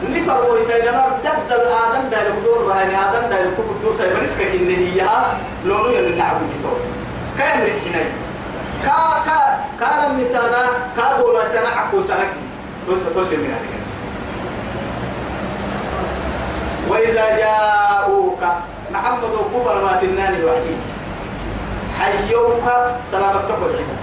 اللي 0.06 0.20
فرقوا 0.20 0.58
بيننا 0.68 1.08
دد 1.24 1.52
الآدم 1.52 2.08
دا 2.10 2.16
يقدر 2.22 2.66
رهاني 2.68 2.96
آدم 2.96 3.28
دا 3.30 3.40
يتقدر 3.40 3.92
سيبرسك 3.98 4.40
إن 4.40 4.68
هي 4.68 5.06
لونو 5.64 5.88
يلي 5.90 6.16
نعبد 6.16 6.40
جتو 6.40 6.72
كم 7.38 7.44
رحنا 7.44 8.29
كا 8.84 8.98
كا 9.26 9.40
كان 9.80 10.10
المسانا 10.10 10.62
كا 10.96 11.22
بولا 11.22 11.44
سنة 11.48 11.68
عكو 11.68 12.02
سنة 12.02 12.28
بس 12.88 13.00
تقول 13.04 13.24
من 13.24 13.54
هذا 13.54 13.80
وإذا 16.88 17.36
جاءوك 17.36 18.42
محمد 18.92 19.24
وكفر 19.24 19.84
ما 19.84 19.92
تناني 20.02 20.44
وحدي 20.44 20.76
حيوك 22.00 22.66
سلامة 23.10 23.40
تقول 23.48 23.70
عيدا 23.76 23.96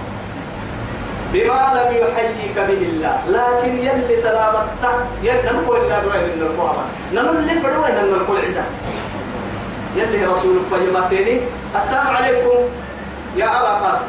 بما 1.32 1.60
لم 1.76 1.96
يحييك 1.96 2.56
به 2.56 2.82
الله 2.88 3.16
لكن 3.28 3.78
يلي 3.78 4.16
سلامتك 4.16 4.96
يلي 5.22 5.50
نقول 5.52 5.76
إلا 5.84 5.98
دوين 6.00 6.22
من 6.22 6.42
القوامة. 6.42 6.82
نقول 7.14 7.36
اللي 7.36 7.54
فدوين 7.60 7.94
من 8.04 8.14
القول 8.14 8.38
عيدا 8.40 8.64
يلي 9.96 10.26
رسول 10.26 10.56
فيمتيني 10.70 11.40
السلام 11.76 12.06
عليكم. 12.06 12.58
يا 13.36 13.46
أبا 13.46 13.86
قاسم. 13.86 14.08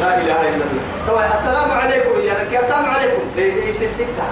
لا 0.00 0.10
إله 0.20 0.40
إلا 0.48 0.64
الله. 0.68 0.84
طبعا 1.08 1.26
السلام 1.34 1.70
عليكم 1.70 2.14
يا 2.20 2.34
لك 2.34 2.52
السلام 2.62 2.86
عليكم. 2.94 3.22
ليس 3.36 3.82
السكة 3.82 4.28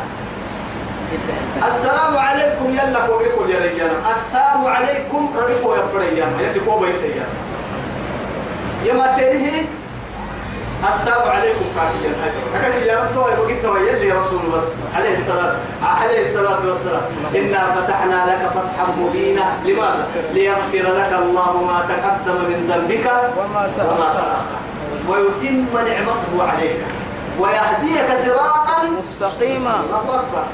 السلام 1.66 2.16
عليكم 2.16 2.66
يلا 2.70 2.99
قولكم 2.99 3.50
يا 3.50 3.58
رجال. 3.58 3.92
السلام 4.16 4.66
عليكم 4.66 5.23
ربكم 5.37 5.70
يا 5.75 5.82
بريان 5.94 6.32
يلي 6.40 6.61
كو 6.61 6.78
بيسيا 6.78 7.26
يا 8.85 8.94
ما 8.94 9.06
تنهي؟ 9.16 9.64
السلام 10.94 11.28
عليكم 11.28 11.64
كافيا 11.76 12.11
هكذا 12.54 12.85
يا 12.85 12.94
رب 13.00 13.14
توي 13.14 13.32
وقلت 13.38 13.64
يلي 13.88 14.12
رسول 14.12 14.42
بس 14.54 14.66
عليه 14.96 15.14
الصلاة 15.18 15.54
عليه 15.82 16.20
الصلاة 16.26 16.61
والسلام. 16.66 17.02
إنا 17.35 17.61
فتحنا 17.75 18.18
لك 18.30 18.42
فتحا 18.54 18.87
مبينا. 18.99 19.44
لماذا؟ 19.64 20.06
ليغفر 20.35 20.87
لك 21.00 21.12
الله 21.23 21.52
ما 21.68 21.78
تقدم 21.88 22.38
من 22.50 22.61
ذنبك 22.70 23.06
وما 23.38 23.62
تأخر. 23.76 24.65
ويتم 25.09 25.67
نعمته 25.75 26.53
عليك. 26.53 26.81
ويهديك 27.41 28.09
صراطا 28.27 28.83
مستقيما. 29.01 29.83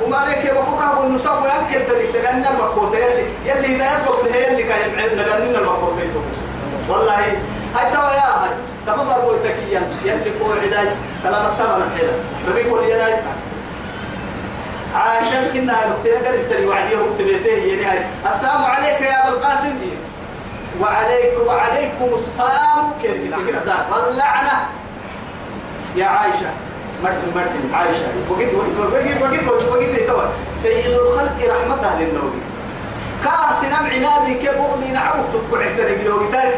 وما 0.03 0.17
عليك 0.17 0.45
يا 0.45 0.53
بكوكا 0.53 0.99
والنسب 0.99 1.31
ويمكن 1.31 1.87
تريد 1.89 2.17
لأن 2.17 2.47
المقوت 2.47 2.95
يلي 2.95 3.27
يلي 3.47 3.77
إذا 3.77 3.91
يبقى 3.93 4.35
هي 4.35 4.51
اللي 4.51 4.63
كان 4.63 4.91
يبعدنا 4.91 5.23
لأن 5.23 5.55
المقوت 5.57 5.93
والله. 6.89 7.19
هاي 7.75 7.93
ترى 7.93 8.15
يا 8.15 8.43
هاي 8.43 8.51
تما 8.87 9.05
فرموا 9.05 9.35
التكيا 9.35 9.83
يلي 10.05 10.31
كو 10.39 10.53
عداي 10.53 10.89
سلام 11.23 11.47
التمر 11.47 11.77
الحيلة 11.77 12.13
ربي 12.49 12.63
كل 12.71 12.85
يداي 12.85 13.15
عشان 14.95 15.51
كنا 15.53 15.73
نقتل 15.73 16.27
قال 16.27 16.49
تري 16.51 16.67
وعدية 16.67 16.97
وتبيته 16.97 17.49
يعني 17.49 17.85
هاي. 17.85 17.99
السلام 18.35 18.65
عليك 18.65 19.01
يا 19.01 19.29
أبو 19.29 19.37
القاسم. 19.37 19.79
وعليكم 20.81 21.47
وعليكم 21.47 22.09
السلام 22.15 22.85
كيف 23.03 23.35
كده 23.49 23.75
واللعنة. 23.93 24.57
يا 25.97 26.07
عائشة. 26.07 26.51
مرت 27.05 27.19
مرت 27.35 27.75
عائشة. 27.75 28.07
وقت 28.31 28.55
وقت 28.55 28.73
وقت 28.79 29.49
وقت 29.71 30.11
وقت 30.11 30.29
سيد 30.63 30.87
الخلق 30.87 31.39
رحمته 31.49 31.99
للنوبي 32.01 32.41
كاسنا 33.25 33.77
عنادي 33.77 34.35
كيف 34.35 34.55
بغضي 34.59 34.89
نعوف 34.93 35.27
تبقى 35.33 35.65
عندنا 35.65 35.93
بلوغتاي 36.03 36.53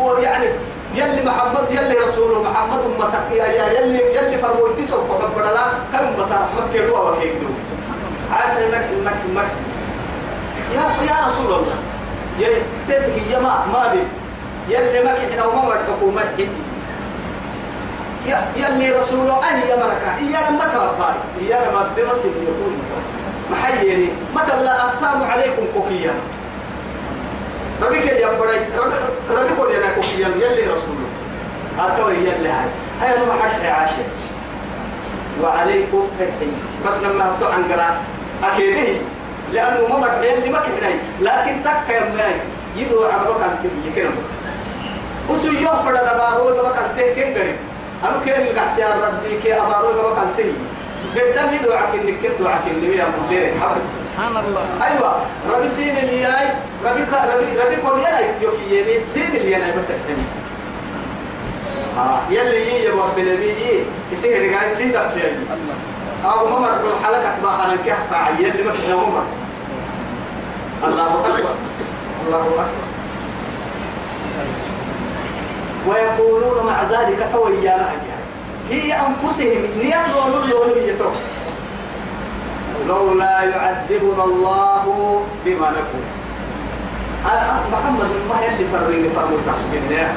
ويعني 0.00 0.46
يلي 0.94 1.22
محمد 1.24 1.66
يلي 1.70 1.94
رسول 1.94 2.44
محمد 2.46 2.80
أمتك 2.80 3.36
يا 3.36 3.46
يلي 3.46 4.00
يلي 4.16 4.38
فرويتي 4.38 4.86
سوف 4.90 5.10
بدلا 5.36 5.66
كم 5.92 6.06
بتا 6.14 6.38
رحمة 6.46 6.72
كيلو 6.72 7.08
وكيك 7.08 7.32
دو 7.32 7.48
عائشة 8.32 8.68
مك 9.04 9.16
مك 9.34 9.50
يا 10.74 10.82
يا 11.10 11.16
رسول 11.28 11.46
الله. 11.46 11.76
يا 12.38 12.48
تدك 12.88 13.16
يا 13.30 13.38
ما 13.38 13.66
ما 13.72 13.92
بي. 13.92 14.02
يلي 14.68 15.00
مك 15.00 15.18
إحنا 15.30 15.44
وما 15.44 15.62
مرتكو 15.64 16.10
مرحبي 16.10 16.48
يلي 18.56 18.90
رسوله 18.92 19.34
أهي 19.48 19.68
يا 19.70 19.76
مركا 19.76 20.10
إيانا 20.18 20.50
ما 20.50 20.64
توقعي 20.74 21.14
إيانا 21.40 21.70
ما 21.70 21.90
بمسك 21.96 22.34
يكون 22.42 22.72
محييني 23.50 24.08
ما 24.34 24.42
تبلا 24.42 24.84
السلام 24.84 25.22
عليكم 25.22 25.62
كوكيا. 25.74 26.14
ربك 27.82 28.06
يا 28.06 28.28
بري 28.38 28.58
ربك 29.30 29.74
يا 29.74 29.90
كوكيا. 29.94 30.28
يلي 30.28 30.62
رسوله. 30.62 31.08
هكذا 31.78 32.12
يلي 32.12 32.48
هاي. 32.48 32.68
هاي 33.00 33.26
ما 33.26 33.34
حد 33.42 33.66
عاشر 33.66 34.06
وعليكم 35.42 36.08
فتحي 36.18 36.50
بس 36.86 36.94
لما 37.02 37.24
هبطوا 37.28 37.54
عن 37.54 37.62
قراء 37.72 38.00
أكيد 38.44 38.96
لأنه 39.52 39.88
ما 39.88 39.96
مرحبا 39.98 40.26
يلي 40.26 40.50
ما 40.50 40.58
كحناي 40.58 40.94
لكن 41.20 41.62
تك 41.64 41.94
يا 41.94 42.00
ماي 42.00 42.34
يدو 42.76 43.04
عربك 43.04 43.42
عن 43.42 43.56
تبي 43.62 43.90
كنا 44.02 44.10
وسو 45.30 45.46
يوم 45.48 45.82
فرد 45.84 46.08
بارو 46.18 46.50
دبك 46.50 46.76
عن 46.78 46.88
تهكين 46.96 47.34
قريب؟ 47.34 47.56
أنا 48.04 48.20
كان 48.26 48.46
القحسي 48.46 48.84
الردي 48.86 49.38
كي 49.42 49.54
أبارو 49.54 49.90
يبقى 49.90 50.14
كان 50.16 50.28
تهي 50.36 50.52
قدام 51.32 51.54
يدعك 51.54 51.88
إنك 51.94 52.14
كدعك 52.22 52.60
اللي 52.70 52.86
هي 53.00 53.04
مدير 53.26 53.54
حبل 53.60 53.80
سبحان 54.16 54.44
الله. 54.44 54.66
أيوة. 54.86 55.22
ربي 55.50 55.68
سين 55.68 55.96
اللي 55.98 56.20
ياي 56.20 56.46
ربي 56.84 57.02
كا 57.10 57.34
ربي 57.34 57.58
ربي 57.60 57.76
كل 57.76 57.98
ياي. 57.98 58.24
يوكي 58.42 58.64
يني 58.70 59.00
سين 59.14 59.36
اللي 59.36 59.50
ياي 59.50 59.72
بس 59.72 59.84
الحين 59.90 60.26
آه 61.98 62.18
يلي 62.30 62.66
يي 62.68 62.84
يبغى 62.84 63.08
بنبي 63.16 63.46
يي. 63.48 63.82
يصير 64.12 64.42
رجال 64.42 64.76
سين 64.76 64.92
دفتر 64.92 65.30
أو 66.24 66.46
ممر 66.46 66.70
بالحلقة 66.82 67.38
تبقى 67.38 67.64
أنا 67.64 67.76
كحت 67.86 68.12
عيال 68.12 68.50
اللي 68.50 68.62
ما 68.62 68.72
كنا 68.72 68.96
ممر. 68.96 69.22
الله 70.84 71.26
أكبر. 71.26 71.54
الله 72.26 72.38
أكبر. 72.38 72.64
ويقولون 75.88 76.66
مع 76.66 76.82
ذلك 76.82 77.28
تويا 77.32 77.90
في 78.68 78.94
أنفسهم 78.94 79.62
نيات 79.82 80.06
لون 80.08 80.50
لون 80.50 80.68
لولا 82.88 83.42
يعذبنا 83.42 84.24
الله 84.24 85.22
بما 85.44 85.70
نقول. 85.70 86.04
محمد 87.72 88.10
ما 88.28 88.36
يلي 88.44 88.64
فرين 88.72 89.10
فرموا 89.16 89.38
تحسبنا 89.46 90.12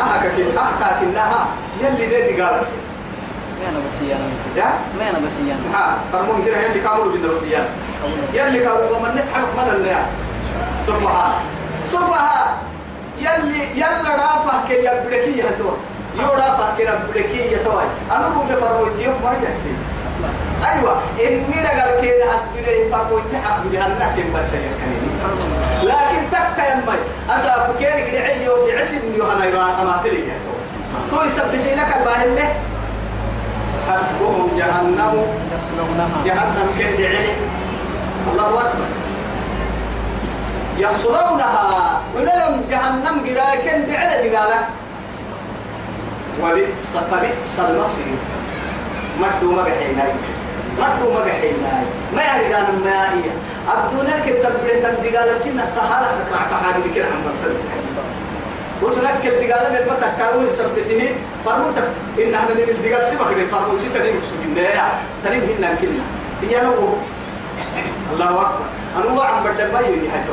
أهكا 0.00 0.28
كنا 0.36 0.60
أهكا 0.60 1.00
كنا 1.00 1.46
يلي 1.80 2.32
دي 2.32 2.42
قال 2.42 2.62
ما 3.60 3.68
أنا 3.68 3.78
بسيان 3.92 4.20
يا؟ 4.56 4.70
ما 4.98 5.10
أنا 5.10 5.18
بسيان 5.26 5.58
ها 5.74 5.98
فرموا 6.12 6.44
كده 6.46 6.56
يلي 6.56 6.80
كامل 6.80 7.08
بين 7.12 7.30
بسيان 7.30 7.64
يلي 8.34 8.58
كانوا 8.58 8.96
ومن 8.96 9.10
نتحرك 9.10 9.48
من 9.58 9.72
اللي 9.76 9.96
سفها 10.86 11.32
سفها 11.84 12.58
يلي 13.18 13.62
يلا 13.80 14.10
رافع 14.16 14.68
كي 14.68 14.74
يبدكي 14.74 15.38
يهتوا 15.38 15.72
يو 16.18 16.28
رافع 16.28 16.76
كي 16.76 16.82
يبدكي 16.82 17.38
يهتوا 17.38 17.80
أنا 18.10 18.28
بقول 18.28 18.48
فرموا 18.60 18.88
تيوم 18.98 19.14
ما 19.24 19.32
يحسين 19.32 19.76
أيوة. 20.64 20.96
إني 21.20 21.62
دقل 21.62 22.00
كي 22.00 22.12
أسبري 22.34 22.90
فرموا 22.92 23.20
تحق 23.32 23.62
بهنا 23.72 24.12
كم 24.16 24.32
بس 24.34 24.48
لكن 25.82 26.30
تكا 26.32 26.72
يمي 26.72 26.98
أسا 27.30 27.72
فكيرك 27.72 28.10
دعي 28.12 28.44
يوم 28.44 28.58
عسم 28.78 29.14
يوهنا 29.18 29.44
يران 29.44 29.70
أما 29.80 30.00
تلي 30.04 30.24
تو 31.10 31.22
يسبح 31.22 31.44
لك 31.76 31.96
الباهل 31.96 32.36
له 32.36 32.54
حسبهم 33.92 34.48
جهنم. 34.58 35.14
يصلونها. 35.56 36.24
جهنم 36.26 36.68
كن 36.78 36.96
دعي؟ 37.02 37.28
الله 38.32 38.60
أكبر. 38.60 38.88
يصلونها. 40.78 42.00
ولهم 42.16 42.64
جهنم 42.70 43.16
قراء 43.26 43.56
كن 43.64 43.86
دعي 43.92 44.28
دقالة 44.28 44.60
وبئس 46.42 46.96
فبئس 47.10 47.58
المصير. 47.58 48.18
مدو 49.20 49.52
مقحيناي 49.52 50.12
مدو 50.78 51.12
مقحيناي 51.12 51.84
ما 52.16 52.22
يعني 52.22 52.54
قال 52.54 52.64
مائية 52.84 53.32
الدنيا 53.74 54.18
كتب 54.26 54.54
بيتا 54.64 54.90
دقالة 54.90 55.38
كنا 55.44 55.64
سهالة 55.64 56.08
كعك 56.30 56.52
حاجة 56.62 56.82
كنا 56.94 57.04
عم 57.04 57.22
بطل. 57.26 57.79
وسنك 58.82 59.14
كدقالة 59.22 59.68
من 59.70 59.86
ما 59.88 59.96
تكارو 60.00 60.40
يثبته 60.42 61.14
فرموتك 61.46 61.88
إن 62.18 62.34
إحنا 62.34 62.54
من 62.54 62.68
الدقال 62.68 63.08
سبق 63.08 63.28
من 63.28 63.46
فرموتي 63.52 63.88
تنين 63.94 64.16
مكسوكين 64.16 64.54
ده 64.54 64.84
تنين 65.24 65.42
هنا 65.58 65.74
كنا 65.80 66.04
هي 66.42 66.64
نوو 66.64 66.96
الله 68.12 68.40
أكبر. 68.40 68.64
أنا 68.96 69.04
هو 69.04 69.20
عم 69.20 69.44
بدل 69.44 69.72
ما 69.72 69.80
يجي 69.80 70.10
حتى 70.10 70.32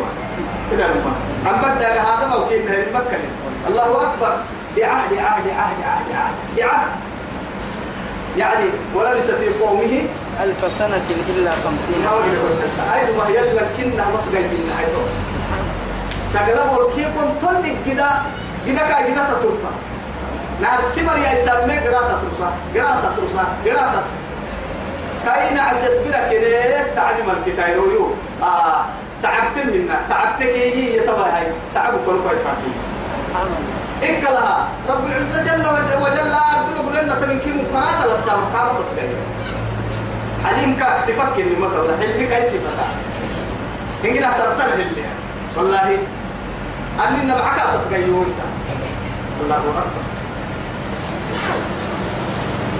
كده 0.72 0.88
لما 0.88 1.14
عم 1.46 1.76
بدل 1.76 1.86
هذا 1.86 2.28
ما 2.30 2.36
وكيل 2.36 2.70
هذه 2.70 2.86
مكة 2.94 3.20
الله 3.68 4.02
أكبر. 4.02 4.38
دعاء 4.78 5.04
دعاء 5.12 5.42
دعاء 5.48 5.72
دعاء 5.82 6.02
دعاء 6.12 6.32
دعاء 6.58 6.88
يعني 8.38 8.66
ولبس 8.96 9.32
في 9.32 9.50
قومه 9.64 10.04
ألف 10.44 10.74
سنة 10.80 11.06
إلا 11.38 11.52
خمسين. 11.52 12.02
أيضا 12.94 13.18
ما 13.18 13.30
لكنها 13.30 14.06
مصدر 14.16 14.40
من 14.40 14.74
حيث 14.78 14.94
سجل 16.34 16.60
وركي 16.72 17.04
كن 17.04 17.48
طلق 17.48 17.76
كده 17.88 18.10
كده 18.68 18.80
كا 18.90 19.02
كده 19.08 19.24
تطرطا 19.34 19.72
نار 20.62 20.80
سمر 20.96 21.18
يا 21.18 21.46
سامي 21.46 21.78
قرا 21.80 22.02
تطرسا 22.12 22.50
قرا 22.76 23.02
تطرسا 23.04 23.44
قرا 23.66 24.04
كاين 25.26 25.58
عساس 25.60 25.98
برا 26.08 26.30
كده 26.32 26.84
تعلم 26.96 27.30
الكتاب 27.30 27.70
يو 27.78 28.10
آه 28.44 28.86
تعبت 29.24 29.58
منا 29.66 30.00
تعبتك 30.10 30.44
هي 30.46 30.96
يتبع 30.98 31.14
هاي. 31.36 31.48
تعب 31.76 31.92
كل 32.06 32.18
كويس 32.24 32.40
فاكي. 32.46 32.72
إنك 34.14 34.24
لها 34.24 34.68
رب 34.90 35.06
العزة 35.06 35.44
جل 35.44 35.66
وجل 36.02 36.32
أرض 36.34 36.68
يقول 36.76 36.96
لنا 37.04 37.16
تمن 37.16 37.40
كم 37.40 37.78
قرات 37.78 38.08
للسام 38.18 38.40
قام 38.56 38.78
بس 38.80 38.94
كده 38.98 39.18
حليم 40.46 40.76
كاك 40.80 40.98
صفات 41.00 41.36
كلمة 41.38 41.68
الله 41.68 41.98
حلمي 42.02 42.26
كاي 42.28 42.46
صفتها 42.48 42.88
إنك 44.06 44.34
سرطان 44.38 44.72
اللي 44.74 45.06
والله 45.58 45.98
أني 47.08 47.22
نبعك 47.26 47.58
تسقي 47.74 48.10
ويسا. 48.10 48.46
الله 49.42 49.56
أكبر. 49.56 50.04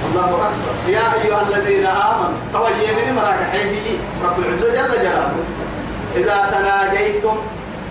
الله 0.10 0.30
أكبر. 0.30 0.74
يا 0.88 1.06
أيها 1.14 1.42
الذين 1.42 1.86
آمنوا 1.86 2.40
توي 2.54 2.88
من 2.98 3.16
مراك 3.16 3.40
حيبي 3.52 4.00
رب 4.24 4.40
العزة 4.40 4.68
جل 4.68 4.92
جلاله. 5.02 5.34
إذا 6.16 6.38
تناجيتم 6.52 7.38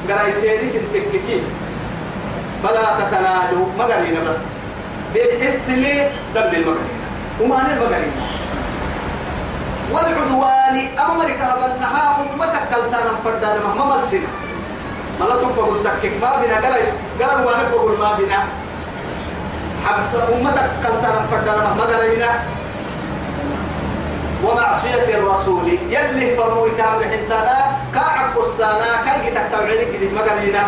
قرأتين 0.09 0.71
ستككين 0.71 1.45
فلا 2.63 2.87
تتناجوا 3.01 3.67
مقرين 3.79 4.17
بس. 4.29 4.39
بالإثم 5.15 5.83
دم 6.35 6.51
المقرين. 6.55 6.97
وما 7.41 7.61
المقرين. 7.73 8.13
والعدوان 9.93 10.77
أمرك 10.99 11.41
هبنها 11.41 12.17
أمتك 12.21 12.63
كالتانا 12.71 13.13
فردانا 13.25 13.61
مهما 13.67 13.97
ملسنا. 13.97 14.46
ما 15.21 15.25
لا 15.25 15.35
تبقى 15.37 15.67
تكك 15.85 16.13
ما 16.23 16.43
بنا 16.43 16.57
قرأ 16.57 16.79
قرأ 17.21 17.45
وأنا 17.45 17.69
بقول 17.69 17.99
ما 17.99 18.13
بنا 18.19 18.45
حتى 19.87 20.19
أمتك 20.35 20.71
كالتانا 20.83 21.27
فردانا 21.31 21.63
مهما 21.65 21.85
قرأينا 21.85 22.29
ومعصية 24.45 25.19
الرسول 25.19 25.79
يلي 25.91 26.37
فرموي 26.37 26.71
تامر 26.79 27.05
حتانا 27.05 27.77
كاعب 27.95 28.37
قصانا 28.39 29.05
كاي 29.05 29.31
تتبعينك 29.31 29.89
جديد 29.95 30.13
ما 30.15 30.21
قرأينا 30.21 30.65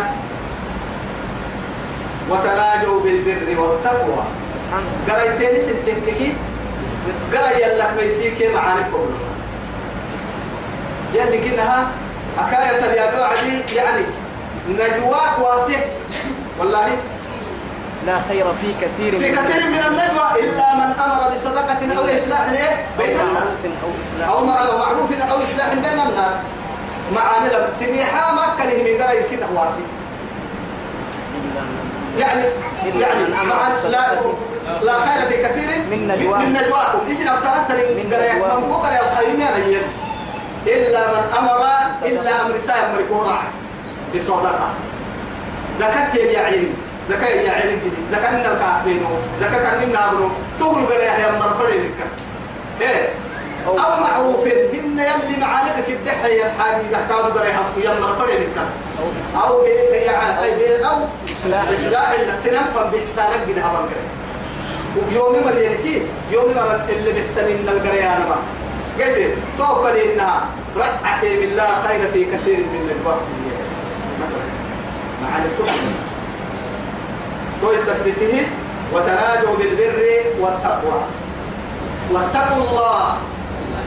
وتناجوا 2.29 3.01
بالبر 3.03 3.61
والتقوى 3.61 4.23
قرأتين 5.09 5.61
ستتكي 5.61 6.33
قرأ 7.33 7.57
يلك 7.57 7.89
ميسيكي 8.01 8.47
معانكم 8.53 9.05
يلي 11.13 11.49
كنها 11.49 11.87
حكاية 12.37 12.85
اليابو 12.85 13.23
عدي 13.23 13.75
يعني 13.75 14.03
نجواك 14.69 15.39
واسع. 15.39 15.79
والله 16.59 16.87
لا 18.05 18.19
خير 18.29 18.45
في 18.61 18.73
كثير 18.81 19.19
في 19.19 19.31
كثير 19.35 19.63
من 19.63 19.83
النجوى 19.87 20.39
إلا 20.39 20.75
من 20.75 20.93
أمر 21.05 21.33
بصدقة 21.33 21.97
أو 21.97 22.17
إصلاح 22.17 22.49
بين 22.97 23.19
الناس. 23.19 23.43
أو 23.83 23.89
إسلام 24.05 24.29
أو 24.29 24.45
معروف 24.77 25.11
أو 25.31 25.37
إصلاح 25.43 25.73
بين 25.73 25.85
الناس. 25.85 26.33
معاني 27.15 27.49
لم 27.49 27.69
سنيحا 27.79 28.33
ما 28.33 28.45
كان 28.57 28.67
من 28.67 29.01
قرأ 29.01 29.11
يمكن 29.11 29.39
واسع 29.55 29.81
يعني 32.17 32.43
يعني 32.99 33.23
مع 33.49 33.67
لا 33.89 34.11
لا 34.83 34.93
خير 34.93 35.27
في 35.27 35.43
كثير 35.43 35.79
من 35.91 36.07
نجواكم. 36.07 36.45
من 36.45 36.53
نجواكم. 36.53 36.99
إيش 37.09 37.17
نبتلت 37.17 37.71
من 37.71 38.05
نجواكم. 38.07 38.63
من 38.63 38.73
قرية 38.73 39.01
الخير 39.11 39.81
إلا 40.67 41.07
من 41.07 41.33
أمر 41.37 41.65
إلا 42.05 42.41
أمر 42.41 42.59
سائر 42.59 42.87
مركورا 42.95 43.43
بصدقة 44.15 44.69
زكاة 45.79 46.15
يا 46.15 46.39
عين 46.39 46.73
زكاة 47.09 47.27
يا 47.27 47.51
عين 47.51 47.79
جديد 47.79 47.93
زكاة 48.11 48.31
من 48.31 48.45
الكعبينو 48.45 49.07
زكاة 49.41 49.57
كان 49.63 49.87
من 49.87 49.93
نابنو 49.93 50.29
تقول 50.59 50.85
قرية 50.85 51.11
يا 51.11 51.31
مرفري 51.39 51.77
لك 51.77 51.91
إيه؟ 52.81 53.09
أو- 53.67 53.79
معروف 53.79 54.47
إن 54.47 54.99
يلي 54.99 55.35
كده 55.87 56.11
حي 56.11 56.41
الحاجة 56.43 56.77
إذا 56.89 57.05
كانوا 57.09 57.25
قرية 57.39 57.53
يا 57.83 57.99
مرفري 57.99 58.33
لك 58.33 58.57
أو 58.99 59.05
إسلام 59.23 59.43
أو 59.43 59.61
بي 59.63 59.69
يعني 59.97 60.43
أي 60.43 60.55
بي 60.55 60.85
أو 60.85 60.95
إصلاح. 61.41 61.63
إصلاح 61.73 62.09
إنك 62.11 62.39
سنم 62.39 62.65
فبإحسانك 62.75 63.41
قد 63.49 63.59
قرية. 63.79 64.09
ويوم 64.97 65.33
ما 65.45 65.61
يحكي 65.61 66.01
يوم 66.31 66.45
ما 66.55 66.85
اللي 66.89 67.11
بيحسن 67.11 67.43
إن 67.43 67.67
القريان 67.67 68.19
ما. 68.29 68.35
قلت 69.05 69.33
توكل 69.57 69.97
إنها 69.97 70.41
ركعتي 70.77 71.39
بالله 71.39 71.67
خير 71.87 72.11
في 72.13 72.25
كثير 72.25 72.57
من 72.57 72.95
الوقت. 73.01 73.21
مع 75.29 75.37
الكل 75.37 75.69
تو 77.61 77.71
يثبته 77.71 78.47
وتناجوا 78.93 79.55
بالبر 79.57 79.99
والتقوى. 80.41 81.01
واتقوا 82.11 82.63
الله. 82.63 83.17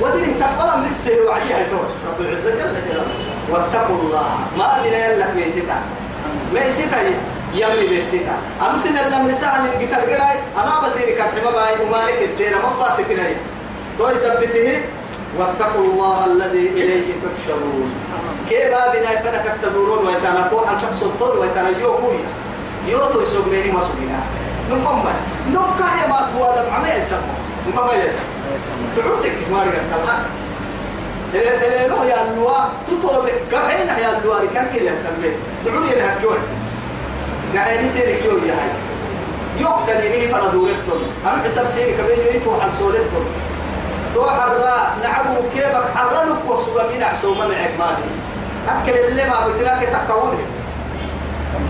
ودين 0.01 0.39
تقوى 0.41 0.77
من 0.81 0.87
السهل 0.87 1.21
وعديها 1.27 1.67
رب 1.75 2.21
العزة 2.21 2.51
جل 2.51 2.75
جلاله. 2.87 3.07
واتقوا 3.51 3.97
الله. 4.03 4.29
ما 4.59 4.69
بنا 4.85 5.07
يلك 5.07 5.31
ميسيتا 5.37 5.79
ميسيتا 6.55 7.01
يمي 7.55 7.87
بيتنا 7.91 8.37
أنا 8.63 8.79
سن 8.79 8.97
الله 8.99 9.23
مساء 9.23 9.53
الجتال 9.75 10.03
قراي. 10.11 10.39
أنا 10.57 10.81
بسيرك 10.87 11.19
الحما 11.19 11.51
باي. 11.51 11.75
ومالك 11.83 12.21
الدير. 12.23 12.55
ما 12.63 12.71
باسكنا 12.79 13.27
تو 13.99 14.09
يثبته 14.09 14.81
واتقوا 15.39 15.85
الله 15.85 16.25
الذي 16.27 16.67
إليه 16.69 17.07
تحشرون. 17.25 17.91
كيف 18.49 18.69
بنا 18.69 19.11
فنك 19.23 19.57
تدورون 19.63 20.07
ويتنفوا 20.07 20.67
عن 20.67 20.81
شخص 20.81 21.03
الطول 21.03 21.39
ويتنجوا 21.39 21.99
يوتو 22.89 23.21
يسميني 23.21 23.73
ما 23.73 23.81
سمينا 23.81 24.21
نمم 24.71 25.05
نمكا 25.49 25.89
يا 26.03 26.09
ما 26.09 26.29
توالم 26.33 26.67
عما 26.75 26.95
يسمى. 26.95 27.35
نمم 27.67 27.87
ما 27.87 27.93
يسمى. 27.93 28.29
تعودك 28.97 29.37
ما 29.53 29.59
رجعت 29.63 30.03
الحق. 30.03 30.25
يا 32.05 32.23
اللوا 32.23 32.65
تطوبك 32.87 33.35
قبعين 33.53 33.89
يا 33.89 34.19
اللوا 34.19 34.53
كان 34.55 34.67
كده 34.75 34.91
يسميه 34.91 35.37
دعوني 35.65 35.95
لها 35.95 36.19
كيون 36.21 36.39
قاعد 37.55 37.85
يصير 37.85 38.17
كيون 38.23 38.43
يا 38.49 38.55
هاي 38.55 38.71
يقتل 39.61 40.05
يمين 40.05 40.31
فردورتهم 40.33 41.03
أنا 41.27 41.43
حساب 41.45 41.67
سيري 41.75 41.93
كبير 41.93 42.37
يفو 42.37 42.53
عن 42.61 42.71
سولتهم. 42.79 43.27
تو 44.15 44.31
حرا 44.31 44.77
نعبو 45.03 45.35
كيبك 45.55 45.85
حرا 45.95 46.25
لك 46.25 46.51
وصوغا 46.51 46.83
من 46.83 47.03
عسو 47.03 47.35
من 47.35 47.55
عكماني 47.55 48.09
أكل 48.69 48.99
اللي 48.99 49.25
ما 49.25 49.47
بدناك 49.47 49.83
تكونه 49.83 50.39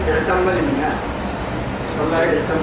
اعتم 0.09 0.51
لنا. 0.51 0.91
والله 2.01 2.19
اعتم 2.19 2.63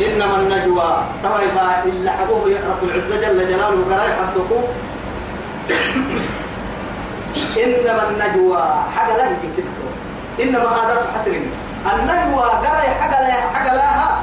إنما 0.00 0.36
النجوى 0.36 0.90
ترى 1.22 1.44
إذا 1.44 1.82
إلا 1.84 2.10
حبوه 2.12 2.50
يعرف 2.50 2.82
العزة 2.82 3.16
جل 3.20 3.48
جلاله 3.48 3.84
قرأي 3.90 4.10
حدكم 4.12 4.62
إنما 7.56 8.02
النجوى 8.10 8.62
حاجة 8.96 9.16
لا 9.16 9.24
يمكن 9.24 9.62
إنما 10.40 10.68
هذا 10.68 11.06
حسر 11.14 11.30
النجوى 11.94 12.42
قرأي 12.42 12.90
حاجة 13.00 13.20
لا 13.28 13.34
حاجة 13.54 13.74
لها 13.74 14.22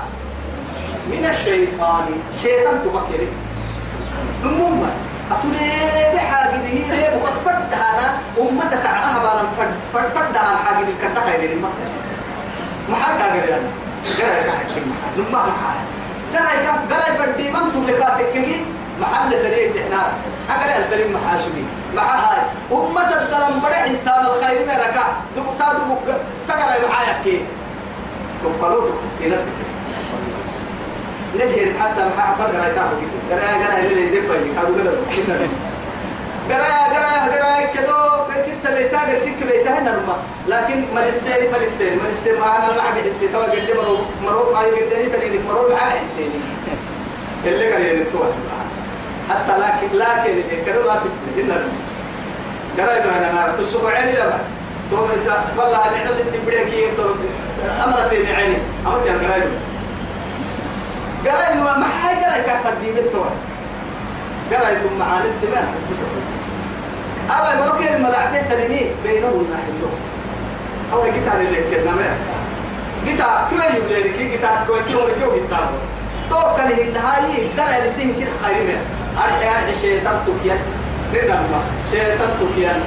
من 1.25 1.31
الشيطان. 1.31 2.05
شيطان 2.41 2.75
تفكر 2.85 3.21
المهم 4.43 4.89
أتولي 5.31 5.71
بحاجة 6.15 6.55
هي 6.67 7.17
مفردها 7.17 7.99
أنا 7.99 8.17
أمتك 8.39 8.85
عنها 8.85 9.19
بالا 9.19 9.71
فردها 9.93 10.53
الحاجة 10.53 10.79
اللي 10.79 10.93
كنت 11.01 11.17
خير 11.25 11.51
المكة 11.51 11.85
ما 12.89 12.95
حد 12.95 13.21
قال 13.21 13.49
يعني 13.49 13.65
قرأي 14.17 14.43
كحكي 14.43 14.79
محل 14.79 15.31
ما 15.31 15.45
محل 15.45 15.79
قرأي 16.33 16.67
قرأي 16.67 17.17
فردي 17.17 17.49
من 17.49 17.71
تملكاتك 17.73 18.31
كي 18.33 18.65
محل 19.01 19.29
دليل 19.29 19.77
إحنا 19.77 20.01
أقرأ 20.49 20.77
الدليل 20.85 21.13
محاسبي. 21.13 21.63
مع 21.95 22.15
هاي 22.15 22.41
أمة 22.71 23.09
الدلم 23.21 23.59
بدع 23.59 23.85
انت 23.85 24.07
الخير 24.07 24.67
ركع. 24.67 25.07
دم 25.35 25.43
تادو 25.59 25.95
تقرأ 26.47 26.89
معايا 26.89 27.23
كي. 27.23 27.45
كم 28.43 28.51
تكتينا 28.59 29.37
نجهر 31.35 31.73
حتى 31.79 32.01
قرأي 32.43 32.73
تاخو 32.75 32.95
كده 33.01 33.35
قرأي 33.35 33.63
قرأي 33.63 33.87
اللي 33.87 34.07
يدبني 34.07 34.51
هذا 34.57 34.67
قدر 34.67 34.97
قرأي 36.49 36.95
قرأي 36.95 37.29
قرأي 37.29 37.67
كدو 37.73 37.95
ستة 38.43 38.73
ليتا 38.73 38.97
قر 38.99 39.19
سك 39.19 39.39
ليتا 39.41 39.79
هنا 39.79 39.91
رما 39.91 40.17
لكن 40.47 40.83
ملسين 40.95 41.51
ملسين 41.53 41.99
ملسين 42.09 42.39
معنا 42.39 42.75
العقد 42.75 42.97
حسي 42.97 43.27
توا 43.27 43.43
قد 43.43 43.69
مرو 43.77 43.97
مرو 44.23 44.51
هاي 44.55 44.71
قد 44.71 44.93
هي 44.93 45.09
تاني 45.09 45.39
مرو 45.49 45.67
العقد 45.67 45.97
حسي 45.97 46.29
اللي 47.45 47.73
قال 47.73 47.85
ينسوا 47.85 48.25
حتى 49.29 49.57
لكن 49.59 49.97
لكن 49.97 50.65
كدو 50.65 50.81
لا 50.81 50.93
هنا 51.37 51.67
قرأي 52.77 53.03
أنا 53.03 53.31
أنا 53.31 53.55
تسوق 53.57 53.89
عيني 53.89 54.11
لما 54.11 54.39
تو 54.91 54.97
والله 55.57 56.01
أنا 56.01 56.11
ست 56.13 56.45
بريكي 56.47 56.89
امرتني 57.83 58.33
عيني 58.35 58.57
امرتني 58.87 59.27
قرأي 59.27 59.41
قرأي 61.25 61.55
ما 61.55 61.87
حاجة 62.03 62.25
قرأي 62.25 62.41
كفر 62.41 62.73
دي 62.81 62.91
بالتوى 62.91 63.29
قرأي 64.51 64.75
ثم 64.75 64.99
معاني 64.99 65.25
الدماء 65.25 65.73
أول 67.29 67.67
مروكين 67.67 67.95
المدعتين 67.95 68.49
تنمي 68.49 68.81
بينهم 69.03 69.47
نحن 69.53 69.73
أو 70.93 71.03
جيت 71.03 71.27
على 71.31 71.41
اللي 71.41 71.61
كنا 71.61 72.15
جيتا 73.05 73.47
كل 73.49 73.75
يوم 73.75 73.87
ليركي 73.89 74.29
جيتا 74.29 74.65
كل 74.67 74.91
يوم 74.91 75.09
يوم 75.21 75.33
جيتا 75.33 75.57
بس. 75.57 75.87
تو 76.29 76.55
كان 76.57 76.71
النهاية 76.71 77.49
قرأي 77.57 77.87
لسين 77.87 78.13
كده 78.19 78.29
خيرين 78.43 78.77
أرحي 79.17 79.47
أرحي 79.49 79.75
شيطان 79.81 80.17
تكيان 80.27 80.57
نعم 81.29 81.61
شيطان 81.91 82.29
تكيان 82.39 82.81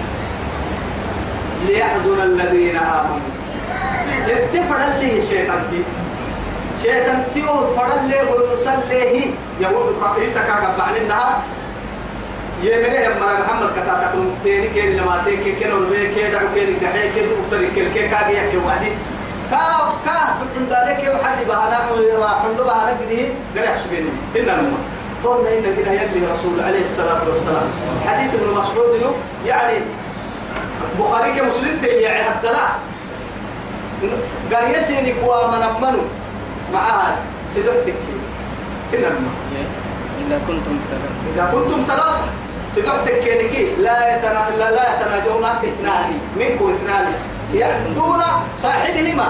ليحزن 1.66 2.20
الذين 2.22 2.77
آمنوا. 2.77 3.18
يتفر 4.27 4.77
اللي 4.77 5.22
شيطان 5.27 5.62
تي. 5.70 5.83
شيطان 6.83 7.25
تيوت 7.35 7.71
فرل 7.77 8.09
لي 8.09 8.19
ونسليه 8.31 9.31
يقول 9.61 9.95
عيسى 10.19 10.41
كاكا 10.41 10.75
بعلنها 10.79 11.43
يمني 12.62 12.95
يا 12.95 13.09
مرا 13.09 13.33
محمد 13.41 13.71
كتا 13.77 14.09
تكون 14.09 14.38
تيري 14.45 14.69
كيري 14.69 14.93
لما 14.97 15.23
تيكي 15.25 15.53
كي 15.53 15.64
نوربي 15.69 16.14
كي 16.14 16.31
دعو 16.31 16.47
كيري 16.55 16.73
دحي 16.73 17.09
كي 17.14 17.27
دكتوري 17.27 17.67
كي 17.75 17.91
كي 17.95 18.09
كاكي 18.09 18.35
يحكي 18.35 18.57
من 18.57 18.99
معها 36.73 37.17
سدحتك. 37.55 37.95
الماء 38.95 39.67
إذا 40.27 40.39
كنتم 40.47 40.75
ثلاثة. 40.89 41.11
إذا 41.35 41.45
كنتم 41.53 41.81
ثلاثة 41.81 42.27
سدحتك 42.77 43.21
كينكي 43.25 43.63
لا 43.83 44.17
يتنا 44.17 44.43
لا, 44.59 44.71
لا 44.71 44.85
يتناجون 44.95 45.45
إثنان. 45.45 46.19
منكم 46.37 46.75
إثنان. 46.75 47.07
يعدون 47.55 48.23
صاحبهما. 48.63 49.29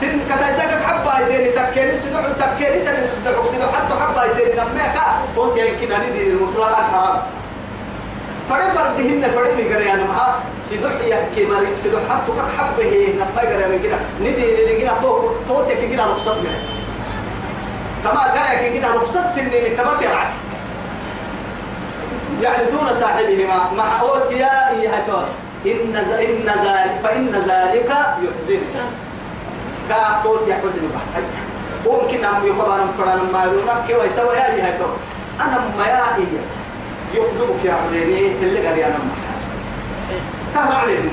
سن 0.00 0.20
كتايسك 0.28 0.70
حبة 0.86 1.18
يدين 1.20 1.54
تكيني 1.54 1.96
سدح 1.98 2.24
تكيني 2.40 2.78
تن 2.84 2.96
سدح 3.14 3.34
سدح 3.52 3.68
حتى 3.76 3.94
حبة 4.00 4.24
يدين 4.24 4.56
لما 4.56 4.86
كا 4.94 5.04
توت 5.36 5.56
يمكن 5.56 5.92
أن 5.92 6.02
يدين 6.08 6.36
المطلق 6.36 6.78
الحرام. 6.78 7.16
فرد 8.48 8.68
فردهن 8.76 9.30
فرد 9.34 9.50
مقري 9.60 9.92
أنا 9.92 10.04
معها 10.04 10.38
سدح 10.72 11.04
يحكي 11.06 11.46
مري 11.46 11.66
سدح 11.84 12.00
حتى 12.58 12.82
هي 12.82 13.12
لما 13.12 13.42
يقري 13.42 13.72
من 13.76 13.82
كده. 13.82 13.96
ندي 14.20 14.80
كده 14.80 14.92
تو 15.02 15.28
توت 15.48 15.70
يحكي 15.70 15.88
كده 15.88 16.06
رخصت 16.06 16.28
منه. 16.28 16.62
كما 18.04 18.20
قال 18.20 18.74
كده 18.74 18.94
رخصت 18.94 19.26
سنين 19.34 19.76
تبت 19.76 20.02
يلعب 20.02 20.28
يعني 22.42 22.70
دون 22.70 22.92
صاحبهما 22.92 23.70
مع 23.76 24.00
أوت 24.00 24.32
يا 24.32 24.70
إيها 24.70 25.26
إن 25.66 25.96
إن 25.96 26.46
ذلك 26.64 27.00
فإن 27.02 27.28
ذلك 27.48 27.90
يحزن. 28.22 28.62
كاقوت 29.88 30.48
يحزن 30.48 30.88
بحث 30.94 31.24
ممكن 31.86 32.24
أن 32.24 32.46
يقبل 32.46 32.72
أن 32.72 32.88
فرنا 32.98 33.22
ما 33.32 33.44
يلونك 33.44 33.84
كي 33.88 33.94
ويتوى 33.94 34.36
يا 34.36 34.54
إيها 34.54 34.78
أنا 35.40 35.64
ما 35.78 35.86
يا 35.86 36.16
إيها 36.16 36.42
يقدمك 37.14 37.64
يا 37.64 37.72
عمريني 37.72 38.26
اللي 38.42 38.66
قال 38.66 38.78
يا 38.78 38.88
نما 38.88 39.21
تهر 40.54 40.72
عليهم 40.72 41.10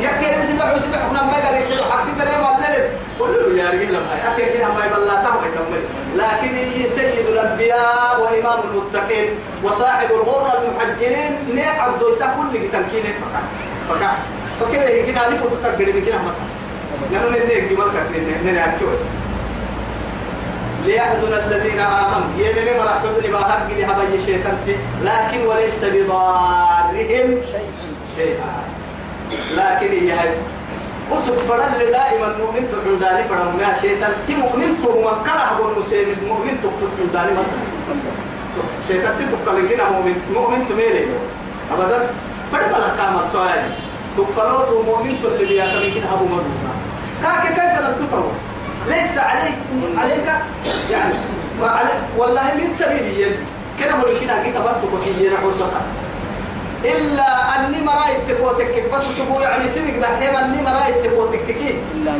يا 0.00 0.10
كيرن 0.20 0.46
سيدحو 0.46 0.78
سيدحو 0.80 1.14
لما 1.14 1.32
يقال 1.38 1.62
يسيدحو 1.62 1.90
حتى 1.90 2.10
ترى 2.18 2.42
ما 2.42 2.58
الليل 2.58 2.88
قل 3.20 3.56
له 3.56 3.62
يا 3.62 3.70
رجل 3.70 3.88
لما 3.88 4.32
أتي 4.32 4.44
كده 4.52 4.68
ما 4.68 4.86
يبلا 4.86 5.14
تبغى 5.24 5.48
يكمل 5.48 5.82
لكن 6.16 6.54
هي 6.54 6.88
سيد 6.88 7.26
الأنبياء 7.28 8.20
وإمام 8.20 8.58
المتقين 8.70 9.30
وصاحب 9.64 10.10
الغر 10.10 10.52
المحجلين 10.62 11.54
ني 11.54 11.66
عبد 11.66 12.02
يسا 12.12 12.26
كل 12.26 12.58
تنكين 12.72 13.02
فكا 13.02 13.42
فكا 13.88 14.10
فكده 14.60 14.88
يمكن 14.88 15.18
أن 15.18 15.34
يفوت 15.34 15.50
تكبر 15.64 15.92
من 15.92 16.04
كده 16.06 16.16
مكة 16.16 16.44
نحن 17.12 17.26
ننيك 17.32 17.64
دي 17.68 17.74
مكة 17.74 18.02
ننيك 18.44 18.72
ليحزن 20.86 21.32
الذين 21.32 21.80
آمنوا 21.80 22.28
يمن 22.38 22.78
مرح 22.78 22.98
حزن 22.98 23.32
باهر 23.32 23.58
قد 23.58 23.80
هبي 23.90 24.20
شيطان 24.26 24.58
لكن 25.02 25.46
وليس 25.46 25.84
بضارهم 25.84 27.42
شيئا. 28.16 28.52
لكن 29.56 29.92
هي 29.92 30.12
هاي 30.12 30.30
وسب 31.10 31.38
فرد 31.48 31.78
دائما 31.78 32.36
مؤمن 32.38 32.68
تقول 32.72 32.98
داني 33.00 33.24
فرمنا 33.28 33.80
شيطان 33.80 34.12
تي 34.26 34.34
مؤمن 34.34 34.80
تو 34.82 34.92
من 35.00 35.24
كلا 35.24 35.52
هو 35.52 35.72
المسلم 35.72 36.16
المؤمن 36.22 36.60
تقول 36.62 37.08
داني 37.12 37.32
ما 37.32 37.42
شيطان 38.88 39.12
تي 39.18 39.24
تقول 39.24 39.68
كنا 39.68 39.90
مؤمن 39.90 40.16
مؤمن 40.34 40.66
تميلي. 40.68 41.06
ابدا 41.72 41.98
فرد 42.52 42.70
ما 42.70 42.94
كامل 42.96 43.32
سؤال 43.32 43.62
تقولوا 44.16 44.66
تو 44.66 44.82
مؤمن 44.82 45.18
تو 45.22 45.28
اللي 45.28 45.46
بيعتمد 45.48 45.92
كنا 45.94 46.14
ابو 46.14 46.24
مدونا. 46.24 46.72
كاك 47.22 47.48
كيف 47.48 47.74
لن 47.80 47.94
تطور 47.98 48.32
ليس 48.88 49.18
عليك 49.18 49.54
عليك؟ 49.96 50.28
يعني 50.90 51.14
وعلى 51.62 51.90
والله 52.18 52.54
من 52.54 52.68
سبيل 52.78 53.20
يد 53.20 53.36
كده 53.80 53.92
هو 53.92 54.02
كده 54.20 54.42
جيت 54.42 54.56
برضه 54.56 54.84
كنت 54.92 55.06
يجينا 55.06 55.36
حوسها 55.36 55.82
إلا 56.84 57.56
أني 57.56 57.80
مرايت 57.82 58.20
تكوتك 58.28 58.84
بس 58.94 59.02
سبو 59.04 59.40
يعني 59.40 59.68
سبق 59.68 59.98
ده 60.00 60.06
حيما 60.06 60.44
أني 60.44 60.62
مرايت 60.62 61.06
تكوتك 61.06 61.48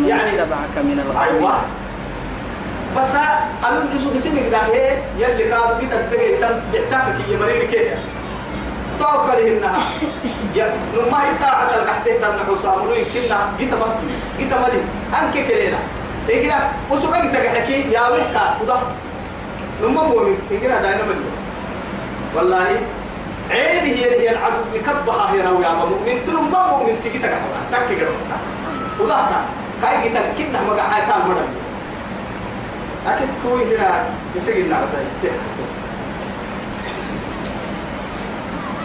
يعني 0.07 0.43
اتبعك 0.43 0.75
من 0.77 1.03
الغاوين 1.07 1.35
أيوة. 1.37 1.55
بس 2.97 3.15
أنا 3.65 3.95
نسوق 3.97 4.17
سبق 4.17 4.49
ده 4.51 4.59
هي 4.59 4.99
يلي 5.19 5.45
كانوا 5.45 5.79
جيت 5.81 5.93
الدقيقة 5.93 6.49
تم 6.49 6.61
بيحتاجك 6.73 7.29
يا 7.29 7.39
مريم 7.39 7.71
كده. 7.71 7.95
توكل 9.01 9.39
إنها. 9.47 9.83
يا 10.57 10.75
لما 10.95 11.19
يطاعة 11.31 11.71
القحتين 11.75 12.21
تم 12.21 12.55
حسام 12.55 12.83
ولو 12.83 12.95
يمكننا 12.95 13.39
جيت 13.59 13.71
برضه 13.75 13.95
جيت 14.39 14.53
مالي 14.55 14.81
أنك 15.23 15.47
كلينا. 15.49 15.79
إجرا 16.31 16.59
وسوق 16.91 17.23
جيت 17.23 17.47
حكي. 17.47 17.93
يا 17.93 18.09
ويكا 18.09 18.57
وده 18.63 18.77
لما 19.83 20.03
مؤمن 20.03 20.37
إجرا 20.51 20.81
داينا 20.83 21.03
مدو 21.05 21.25
والله 22.37 22.77
عيب 23.51 23.85
هي 23.85 24.21
هي 24.21 24.31
العدو 24.31 24.63
يكبها 24.75 25.33
هي 25.33 25.41
روي 25.41 25.67
أما 25.67 25.85
مؤمن 25.85 26.25
تلوم 26.27 26.53
ما 26.53 26.67
مؤمن 26.67 27.01
تيجي 27.03 27.19
تكحوا 27.19 27.39
تك 27.73 27.97
كده. 27.99 28.09
وده 29.01 29.17
كاي 29.83 30.03
جيت 30.03 30.13
كنا 30.39 30.63
ما 30.63 30.73
قاعد 30.73 31.03
كان 31.03 31.29
مدن 31.29 31.49
أكيد 33.07 33.29
توي 33.43 33.77
هنا 33.77 34.05
يسجل 34.37 34.71
نعرف 34.71 34.89
استحى 34.95 35.39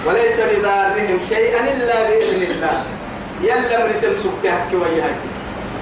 وليس 0.05 0.39
بضارهم 0.39 1.19
شيئا 1.29 1.59
إلا 1.59 2.03
بإذن 2.09 2.41
الله. 2.51 2.83
يلا 3.43 3.87
مرسم 3.87 4.13
سكتك 4.23 4.73
وياك 4.73 5.15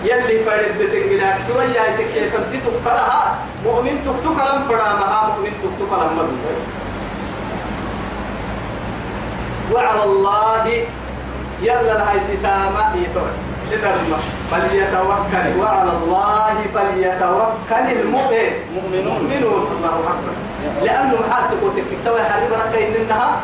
يلي 0.04 0.44
فرد 0.46 0.78
تنقلك 0.92 1.38
وياك 1.58 2.10
شيء 2.14 2.30
تبدي 2.34 2.58
تقلها 2.58 3.36
مؤمن 3.66 3.96
تكتك 4.06 4.38
لم 4.48 4.64
فرامها 4.70 5.28
مؤمن 5.28 5.52
تكتك 5.64 5.92
لم 5.94 6.18
مدن 6.18 6.38
وعلى 9.74 10.04
الله 10.04 10.66
يلا 11.62 11.92
الهي 11.96 12.20
ستامة. 12.20 12.96
يتوى 12.96 13.32
فليتوكل. 14.52 15.48
وعلى 15.60 15.92
الله 16.02 16.56
فليتوكل 16.76 17.86
المؤمن. 18.02 18.52
مؤمنون. 18.76 19.18
مؤمنون. 19.22 19.62
الله 19.78 19.96
أكبر. 20.14 20.34
لأنه 20.86 21.14
محاتك 21.28 21.60
وتكتوى 21.64 22.22
حريب 22.24 22.52
ركا 22.54 22.88
إنها 22.88 23.42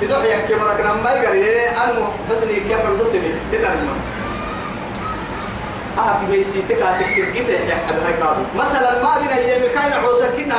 سيدوح 0.00 0.24
يحكي 0.24 0.54
مرك 0.54 0.80
لما 0.80 1.10
يقري 1.10 1.68
أنه 1.68 2.08
بدني 2.30 2.54
كيف 2.54 2.80
ردتني 2.90 3.30
لترمى 3.52 3.94
آه 5.98 6.12
في 6.18 6.24
ميسيتك 6.32 6.82
هتكتب 6.82 7.34
كده 7.34 7.52
يا 7.52 7.76
حبيبي 7.88 8.44
مثلا 8.58 9.02
ما 9.02 9.18
بين 9.18 9.28
أيام 9.28 9.62
كاين 9.74 9.92
عوسك 9.92 10.30
كنا 10.36 10.56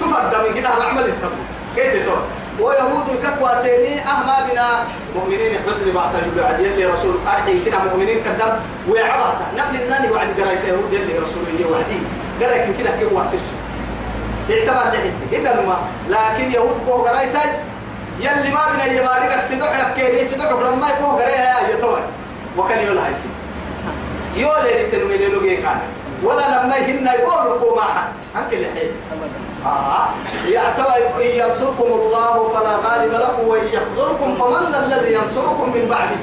تفرد 0.00 0.34
من 0.46 0.54
كده 0.60 0.76
العمل 0.76 1.04
التبو 1.04 1.42
كيف 1.76 2.06
تو 2.06 2.16
ويهود 2.60 3.08
كقوا 3.22 3.62
سيني 3.62 4.00
أهما 4.00 4.48
بنا. 4.50 4.68
مؤمنين 5.16 5.52
حزن 5.66 5.92
بعد 5.94 6.14
الجبع 6.14 6.58
يلي 6.58 6.86
رسول 6.86 7.14
أرحي 7.26 7.64
كنا 7.64 7.84
مؤمنين 7.84 8.18
كذب 8.24 8.52
ويعبها 8.88 9.36
نبل 9.56 9.82
الناني 9.82 10.10
وعد 10.10 10.28
قرايت 10.40 10.64
يهود. 10.64 10.92
يلي 10.92 11.18
رسول 11.18 11.42
يلي 11.54 11.64
وعدي. 11.64 11.98
قرايت 12.40 12.76
كنا 12.76 12.96
كيف 12.96 13.12
واسسه 13.12 13.54
اعتبر 14.50 14.98
لحد 14.98 15.32
إذا 15.32 15.64
ما 15.66 15.76
لكن 16.08 16.52
يهود 16.52 16.76
كو 16.86 16.92
قرايت 16.92 17.34
يلي 18.20 18.50
ما 18.54 18.60
بنا 18.72 18.84
يمارك 18.84 19.44
سدوح 19.48 19.72
يبكيني 19.80 20.24
سدوح 20.24 20.50
لما 20.52 20.88
يكو 20.88 21.06
قرايت 21.06 21.70
يا 21.70 21.80
توي 21.80 22.00
وكان 22.56 22.78
يقول 22.78 22.98
هاي 22.98 23.12
سي 23.14 23.28
يولي 24.40 24.84
التنويل 24.84 25.32
لوجي 25.32 25.56
كان 25.56 25.78
ولا 26.22 26.40
لما 26.40 26.76
يهنا 26.76 27.14
يقول 27.14 27.56
لكم 27.56 27.76
ما 27.76 27.82
حد 27.82 28.12
هنك 28.34 28.52
الحين 28.52 28.90
آه. 29.66 30.08
إن 31.20 31.30
ينصركم 31.40 31.88
الله 31.92 32.48
فلا 32.54 32.76
غالب 32.76 33.12
لكم 33.12 33.48
وإن 33.48 33.66
يخذلكم 33.66 34.34
فمن 34.34 34.72
ذا 34.72 34.86
الذي 34.86 35.14
ينصركم 35.14 35.72
من 35.74 35.86
بعده. 35.90 36.16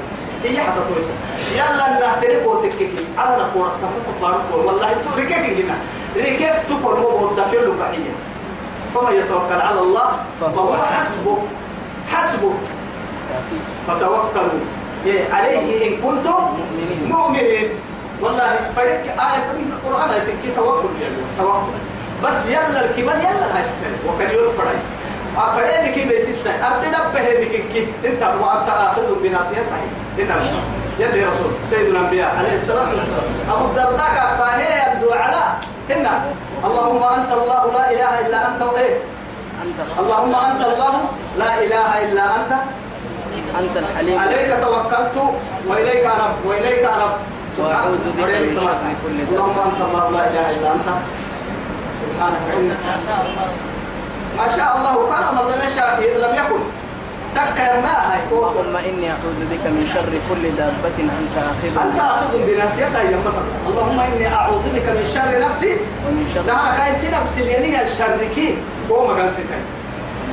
هي 0.44 0.60
حتى 0.60 0.80
تويسا 0.88 1.12
يلا 1.54 2.00
نهترك 2.00 2.46
وتككي 2.46 2.88
على 3.18 3.36
نقول 3.42 3.66
رحمة 3.66 4.16
الله 4.16 4.66
والله 4.66 4.92
انتو 4.92 5.10
ركيك 5.18 5.64
هنا 5.64 5.74
ركيك 6.16 6.62
تقول 6.68 7.00
مو 7.00 7.08
بودا 7.08 7.44
كله 7.50 7.74
كحية 7.80 8.14
فمن 8.94 9.12
يتوكل 9.16 9.60
على 9.60 9.80
الله 9.80 10.10
فهو 10.40 10.76
حسبه. 10.76 11.38
حسبه. 12.12 12.54
فتوكلوا. 13.88 14.64
إيه 15.06 15.32
عليه 15.34 15.88
إن 15.88 15.96
كنتم 16.02 16.42
مؤمنين. 17.08 17.68
والله 18.20 18.70
فريق 18.76 19.02
آية 19.02 19.52
من 19.58 19.72
القرآن 19.72 20.10
تكي 20.10 20.54
توكل. 20.56 20.88
يعني 21.02 21.14
توكل. 21.38 21.91
بس 22.24 22.46
يلا 22.46 22.80
الكبر 22.84 23.14
يلا 23.14 23.56
هايستن 23.56 23.92
وكان 24.08 24.30
يرفع 24.30 24.64
أفريد 25.38 25.94
كي 25.94 26.04
بيستن 26.04 26.64
أبدي 26.64 26.88
نبه 26.88 27.26
بك 27.40 27.62
كي. 27.72 27.88
أنت 28.04 28.22
وأنت 28.22 28.68
آخذ 28.68 29.22
بناصيتها 29.22 29.78
هنا 30.18 30.36
يلي 30.98 31.24
رسول. 31.24 31.52
سيد 31.70 31.86
الأنبياء 31.88 32.36
عليه 32.38 32.54
الصلاة 32.54 32.88
والسلام. 32.88 33.28
أبو 33.50 33.64
الدرداء 33.64 34.36
فهي 34.38 34.72
على 35.12 35.42
هنا. 35.90 36.24
اللهم 36.64 37.02
أنت 37.02 37.32
الله 37.32 37.72
لا 37.72 37.90
إله 37.90 38.26
إلا 38.26 38.48
أنت 38.48 38.62
وإيه؟ 38.62 38.94
أنت 39.64 39.78
اللهم 39.98 40.34
أنت 40.34 40.66
الله 40.66 40.94
لا 41.38 41.64
إله 41.64 42.04
إلا 42.04 42.24
أنت. 42.36 42.52
أنت 43.60 43.76
الحليم. 43.76 44.18
عليك 44.20 44.50
توكلت 44.62 45.16
وإليك 45.68 46.04
أنا 46.04 46.26
وإليك 46.44 46.86
كل 49.02 49.16
ذنب. 49.18 49.32
اللهم 49.32 49.58
أنت 49.68 49.80
الله 49.88 50.10
لا 50.10 50.30
إله 50.30 50.46
إلا 50.56 50.72
أنت. 50.72 50.88
سبحانك 52.22 52.54
إنك 52.54 52.76
ما 54.38 54.46
شاء 54.56 54.76
الله 54.76 54.94
كان 55.10 55.24
الله 55.30 55.56
لم 55.56 55.60
يشاء 55.66 56.00
لم 56.00 56.34
يكن. 56.34 56.62
تكر 57.34 57.80
ما 57.80 57.96
هي 58.12 58.20
اللهم 58.32 58.76
إني 58.76 59.10
أعوذ 59.10 59.40
بك 59.50 59.64
من 59.66 59.90
شر 59.94 60.12
كل 60.28 60.42
دابة 60.56 60.96
أنت 61.00 61.36
آخذ 61.50 61.86
أنت 61.86 62.00
أخذ 62.00 62.38
بناسيتها 62.46 63.02
يا 63.02 63.16
مطر 63.16 63.42
اللهم 63.68 64.00
إني 64.00 64.34
أعوذ 64.34 64.62
بك 64.74 64.86
من 64.88 65.06
شر 65.14 65.32
نفسي. 65.48 65.72
ومن 66.06 66.24
شر 66.34 66.42
نعم 66.46 66.76
كايسي 66.76 67.08
نفسي 67.08 67.44
ليني 67.44 67.82
الشر 67.82 68.18
كي. 68.34 68.58
هو 68.90 69.06
ما 69.06 69.12
قال 69.14 69.30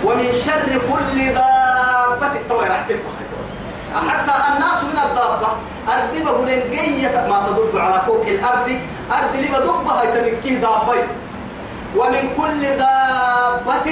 ومن 0.04 0.32
شر 0.46 0.82
كل 0.92 1.18
دابة. 1.34 2.32
التوي 2.36 2.68
راح 2.68 2.82
تنفخ 2.90 3.16
حتى 4.10 4.34
الناس 4.54 4.84
من 4.84 5.00
الضابة 5.06 5.52
أرض 5.88 6.14
بقولين 6.26 6.62
جية. 6.72 7.28
ما 7.30 7.38
تدب 7.48 7.78
على 7.78 8.02
فوق 8.06 8.26
الأرض. 8.28 8.68
أرض 9.12 9.36
اللي 9.36 9.48
بدبها 9.48 10.04
يتنكيه 10.04 10.58
دابة. 10.58 11.04
ومن 11.96 12.24
كل 12.38 12.62
دابة 12.78 13.88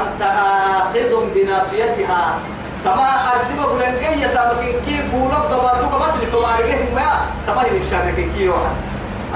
أنت 0.00 0.22
آخذ 0.22 1.10
بناصيتها. 1.34 2.38
كما 2.84 3.08
أرض 3.32 3.48
بقولين 3.58 3.94
جية 4.02 4.26
تبكين 4.26 4.76
كيف 4.86 5.14
ولد 5.14 5.44
دباتو 5.50 5.86
كما 5.88 6.06
تلتوارجهم 6.20 6.94
ما 6.94 7.10
تبا 7.46 7.62
ينشان 7.66 8.32
كي 8.36 8.48
واحد 8.48 8.76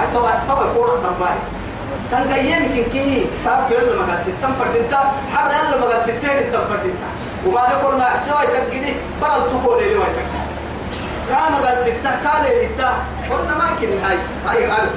أي 0.00 0.06
تبا 0.14 0.32
تبا 0.48 0.66
كورة 0.74 0.96
تباي 1.04 1.38
تنقيم 2.10 2.62
كن 2.74 2.90
كي 2.92 3.26
ساب 3.44 3.70
يلا 3.70 3.96
ما 3.96 4.12
قال 4.12 4.22
ستة 4.22 4.48
فردينتا 4.58 5.12
حر 5.34 5.50
يلا 5.50 5.80
ما 5.80 5.86
قال 5.86 6.02
ستة 6.02 6.38
انت 6.38 6.54
فردينتا 6.56 7.08
وما 7.46 7.62
نقول 7.72 7.94
ما 7.98 8.08
سوى 8.26 8.46
تجدي 8.46 8.92
برا 9.22 9.38
تقول 9.38 9.82
لي 9.82 9.94
وين 9.94 10.16
كان 11.28 11.54
قال 11.64 11.76
ستة 11.78 12.10
قال 12.26 12.42
لي 12.44 12.68
تا. 12.78 12.90
قلنا 13.30 13.54
ما 13.58 13.64
يمكن 13.70 14.04
هاي. 14.04 14.18
هاي 14.46 14.70
قال 14.70 14.88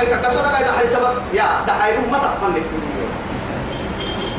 أي 0.00 0.06
كسر 0.06 0.40
قاعد 0.40 0.64
حي 0.64 0.86
سبب. 0.86 1.14
يا 1.32 1.48
ده 1.66 1.72
هاي 1.72 1.98
ما 1.98 2.18
تفهم 2.18 2.56
لك. 2.56 2.62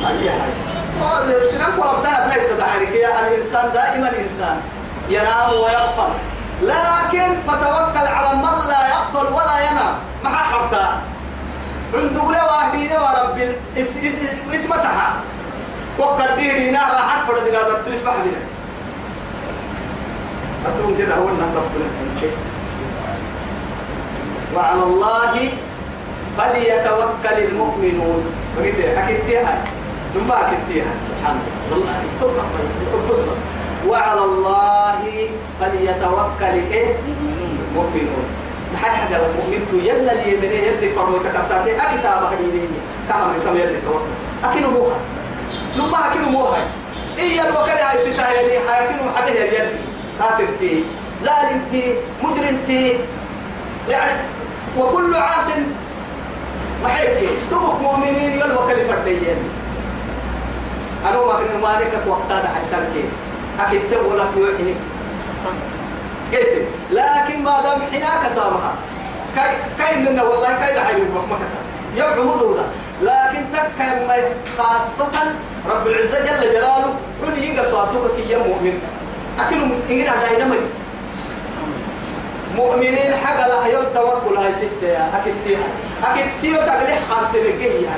هاي 0.04 0.28
هاي. 0.28 1.50
سنان 1.50 1.80
قول 1.80 2.00
بتاع 2.00 2.26
بنيت 2.26 2.52
ده 2.58 2.66
يا 2.94 3.28
الإنسان 3.28 3.72
دائما 3.74 4.12
إنسان. 4.18 4.60
ينام 5.08 5.50
ويغفل 5.52 6.12
لكن 6.62 7.28
فتوكل 7.48 8.06
على 8.06 8.36
من 8.36 8.68
لا 8.68 8.88
يغفل 8.88 9.32
ولا 9.32 9.70
ينام. 9.70 9.94
ما 10.24 10.30
حرفتا 10.30 11.02
عند 11.94 12.16
ولا 12.16 12.44
واهدين 12.44 12.92
ورب 12.92 13.54
اسمتها 14.54 15.14
وقد 15.98 16.36
دينا 16.36 16.78
راح 16.78 17.24
فرد 17.28 17.44
بلا 17.44 17.62
تسمح 17.62 18.14
بنا 18.24 18.42
أتون 20.66 20.98
كده 20.98 21.14
هو 21.14 21.28
أنها 21.28 21.48
تفضل 21.54 21.84
وعلى 24.56 24.82
الله 24.82 25.34
فليتوكل 26.38 27.36
المؤمنون. 27.48 28.22
بقيت 28.56 28.78
أكدتها 28.98 29.54
ثم 30.14 30.32
أكدتها 30.32 30.92
سبحان 31.08 31.36
الله. 31.72 31.96
وعلى 33.88 34.24
الله 34.24 35.02
فليتوكل 35.60 36.54
المؤمنون. 37.70 38.24
محل 38.74 38.90
حاجة 38.90 39.16
المؤمن 39.16 39.60
تو 39.70 39.76
يلا 39.76 40.12
اللي 40.12 40.32
يمني 40.32 40.58
يلي 40.66 40.88
فرمو 40.96 41.18
تكتاتي 41.18 41.76
أكتاب 41.76 42.20
هديني 42.32 42.64
كما 43.08 43.36
يسمى 43.36 43.60
يلي 43.60 43.80
توكل. 43.84 44.12
أكينو 44.44 44.70
موها. 44.70 44.98
لما 45.76 45.98
أكينو 46.08 46.28
موها. 46.28 46.64
إيه 47.18 47.40
الوكل 47.40 47.70
هاي 47.70 47.98
ستاه 47.98 48.30
يلي. 48.30 48.58
حاكينو 48.68 49.12
حده 49.16 49.30
يلي 49.30 49.76
كاترتي 50.18 50.84
ظالمتي 51.24 51.94
مجرمتي 52.22 52.98
يعني 53.88 54.20
وكل 54.78 55.14
عاص. 55.14 55.48
محيك 56.84 57.28
تبقى 57.50 57.74
مؤمنين 57.82 58.30
يلوى 58.30 58.58
كلفة 58.68 59.04
ديين. 59.04 59.36
أنا 61.08 61.16
ما 61.16 61.32
كنا 61.32 61.58
مالك 61.62 61.92
وقتا 62.06 62.42
دا 62.42 62.48
حيسان 62.48 62.84
كي. 62.94 63.04
أكيد 63.60 63.80
تبغى 63.90 64.18
لك 64.18 64.28
يوحني 64.36 64.74
قلت 66.32 66.66
لكن 66.90 67.42
ما 67.42 67.62
دام 67.62 67.82
حناك 67.92 68.32
سامها. 68.34 68.74
كاي 69.36 69.56
كاي 69.78 70.02
لنا 70.02 70.22
والله 70.22 70.48
كاي 70.48 70.74
دحيل 70.74 71.04
مكة 71.30 71.48
يوم 71.96 72.28
مضوضة. 72.28 72.64
لكن 73.02 73.44
تكن 73.52 74.08
خاصة 74.58 75.34
رب 75.70 75.86
العزة 75.86 76.20
جل 76.20 76.52
جلاله 76.52 76.94
كل 77.20 77.64
صوتك 77.64 78.14
كي 78.16 78.32
يا 78.32 78.38
مؤمن. 78.38 78.80
أكنهم 79.40 79.80
إننا 79.90 80.12
دايما 80.28 80.56
مؤمنين 82.56 83.14
حاجة 83.24 83.46
لا 83.48 83.66
يوم 83.66 83.84
توكل 83.94 84.36
هاي 84.36 84.52
ستة 84.54 84.86
يا 84.88 85.10
أكيد 85.20 85.34
تيها 85.44 85.66
أكيد 86.04 86.26
تيو 86.40 86.56
تقلي 86.56 86.96
خالت 87.10 87.32
بقية 87.32 87.96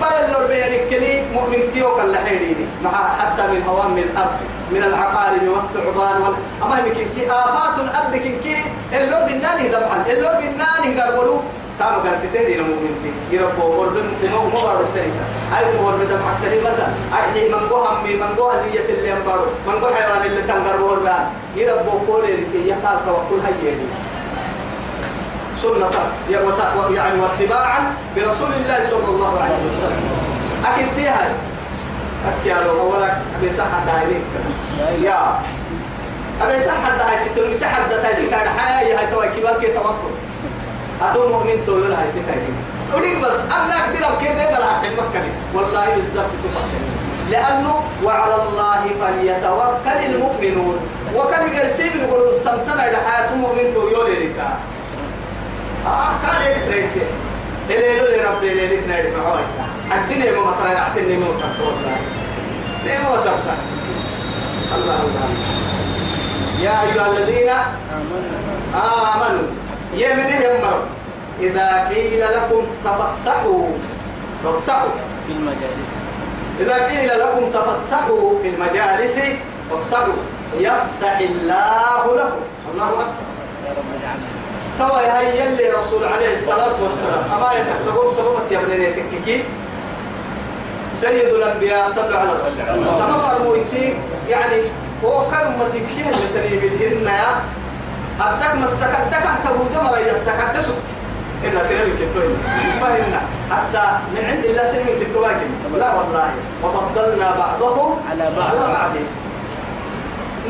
بل 0.00 0.06
اللور 0.24 0.46
بينكني 0.48 1.22
مؤمن 1.34 1.70
تيو 1.72 1.94
كلا 1.96 2.18
حيريني 2.24 2.66
مع 2.84 2.90
حتى 3.18 3.42
من 3.52 3.62
هوام 3.68 3.90
من 3.90 4.02
الأرض 4.02 4.36
من 4.70 4.82
العقارب 4.82 5.42
والثعبان 5.48 6.22
وال... 6.22 6.34
أما 6.62 6.78
يمكن 6.78 7.06
كي 7.16 7.30
آفات 7.30 7.78
الأرض 7.78 8.16
كي 8.16 8.56
اللور 8.92 9.20
بالناني 9.20 9.68
دبحل 9.68 10.10
اللور 10.10 10.32
بالناني 10.32 11.00
قربلو. 11.00 11.40
تام 11.80 11.94
كان 12.04 12.16
ستين 12.18 12.60
المؤمن 12.60 12.94
تي. 13.02 13.36
يربو 13.36 13.64
وربن 13.80 14.06
وما 14.22 14.36
وما 14.36 14.60
بارو 14.64 14.80
التريكة 14.80 15.24
أي 15.56 15.64
وربن 15.84 16.08
دم 16.08 16.20
حتى 16.28 16.60
متى 16.60 16.86
أي 17.16 17.48
من 17.48 17.68
جو 17.68 17.76
هم 17.76 18.04
من 18.04 18.36
هزية 18.52 18.88
اللي 18.88 19.12
أمبارو. 19.12 19.44
من 19.66 19.80
جو 19.80 19.86
حيوان 19.86 20.22
اللي 20.26 20.42
تنقر 20.42 20.82
وربان 20.82 21.24
يربو 21.56 21.98
كل 22.06 22.24
اللي 22.24 22.68
يقال 22.68 22.98
توكل 23.06 23.40
هي 23.46 23.72
سنة. 25.62 25.90
يعني 26.94 27.20
واتباعا 27.20 27.94
برسول 28.16 28.52
الله 28.52 28.78
صلى 28.90 29.08
الله 29.08 29.40
عليه 29.40 29.62
وسلم. 29.68 30.02
أكيد 30.66 30.88
فيها 30.96 31.32
أكيد 32.28 32.56
لو 32.66 32.80
أولك 32.80 33.16
أبي 33.38 33.50
صحة 33.52 33.80
دايلين 33.86 34.24
يا. 35.02 35.40
أبي 36.42 36.60
صحة 36.60 36.88
داي 36.98 37.16
ستون 37.16 37.50
مسحة 37.50 37.88
داي 37.88 38.16
ستون 38.16 38.48
حياة 38.58 38.98
هاي 38.98 39.06
كي 39.60 39.72
توكل؟ 39.72 40.29
أتو 41.02 41.28
مؤمن 41.28 41.64
تقول 41.66 41.92
هاي 41.92 42.10
ستون 42.10 42.54
وديك 42.96 43.18
بس 43.18 43.32
أنا 43.56 43.74
أقدر 43.84 44.24
كده 44.24 44.50
ده 44.50 44.58
راح 44.58 44.82
مكة 44.82 45.22
والله 45.54 45.86
بالضبط 45.94 46.30
تفكر 46.44 46.80
لأنه 47.30 47.74
وعلى 48.04 48.34
الله 48.34 48.82
فليتوكل 49.00 50.14
المؤمنون. 50.14 50.76
وكان 51.16 51.54
يرسل 51.54 52.00
يقول 52.00 52.28
السمتنا 52.34 52.88
إلى 52.88 52.96
حياة 52.96 53.34
مؤمن 53.34 53.72
تقول 53.74 53.92
لك 53.92 54.40
آه 55.86 56.10
كان 56.26 56.42
يتريك 56.50 56.90
اللي 57.70 58.00
اللي 58.00 58.24
ربي 58.24 58.52
اللي 58.52 58.64
يتريك 58.64 59.14
معاك 59.18 59.44
الدنيا 60.02 60.32
ما 60.32 60.40
مطرنا 60.40 60.80
عتني 60.80 61.16
ما 61.16 61.26
مطرنا 61.26 61.96
ليه 62.84 62.98
ما 62.98 63.10
مطرنا 63.10 63.54
الله 64.76 64.94
الله. 64.94 65.28
يا 66.62 66.82
أيها 66.82 67.06
الذين 67.12 67.48
آمنوا. 68.74 69.46
يا 69.94 70.14
من 70.14 70.28
يمروا 70.28 70.84
إذا 71.40 71.88
قيل 71.88 72.20
لكم 72.20 72.66
تفسحوا 72.84 73.68
تفسحوا. 74.44 74.88
في 75.26 75.32
المجالس. 75.32 75.90
إذا 76.60 76.86
قيل 76.86 77.20
لكم 77.20 77.50
تفسحوا 77.50 78.38
في 78.42 78.48
المجالس 78.48 79.18
فافسحوا 79.70 80.12
يفسح 80.58 81.18
الله 81.18 82.16
لكم. 82.16 82.40
الله 82.74 82.88
أكبر. 82.88 83.04
توا 84.78 85.20
هي 85.20 85.48
اللي 85.48 85.68
رسول 85.68 86.04
عليه 86.04 86.32
الصلاة 86.32 86.82
والسلام. 86.82 87.24
أما 87.36 87.52
يتحدثون 87.52 88.14
سببت 88.16 88.52
يا 88.52 88.58
ابن 88.58 88.94
تككي. 88.96 89.42
سيد 90.96 91.34
الأنبياء 91.34 91.90
صلى 91.92 92.16
على 92.16 92.30
الرسول 92.30 92.58
تمام 92.84 93.42
مويسي 93.44 93.96
يعني 94.28 94.62
هو 95.04 95.22
تكشيه 95.74 96.10
اللي 96.10 96.58
تريد 96.58 96.92
إن 96.92 97.08
يا 98.20 98.30
أبدك 98.30 98.54
ما 98.54 98.64
السكرتك 98.64 99.26
تبود 99.44 99.74
مرة 99.84 99.98
يسكرت 99.98 100.56
سكت 100.60 100.88
إن 101.44 101.56
سنة 101.68 101.88
كتوين 102.00 102.36
ما 102.80 102.88
إن 103.00 103.14
حتى 103.50 103.84
من 104.12 104.24
عند 104.30 104.44
الله 104.44 104.64
سنة 104.72 104.92
كتوين 105.00 105.38
لا 105.80 105.94
والله. 105.94 106.30
وفضلنا 106.64 107.28
بعضهم 107.38 107.96
على 108.10 108.30
بعض. 108.36 108.48
على 108.48 108.72
بعض. 108.72 108.90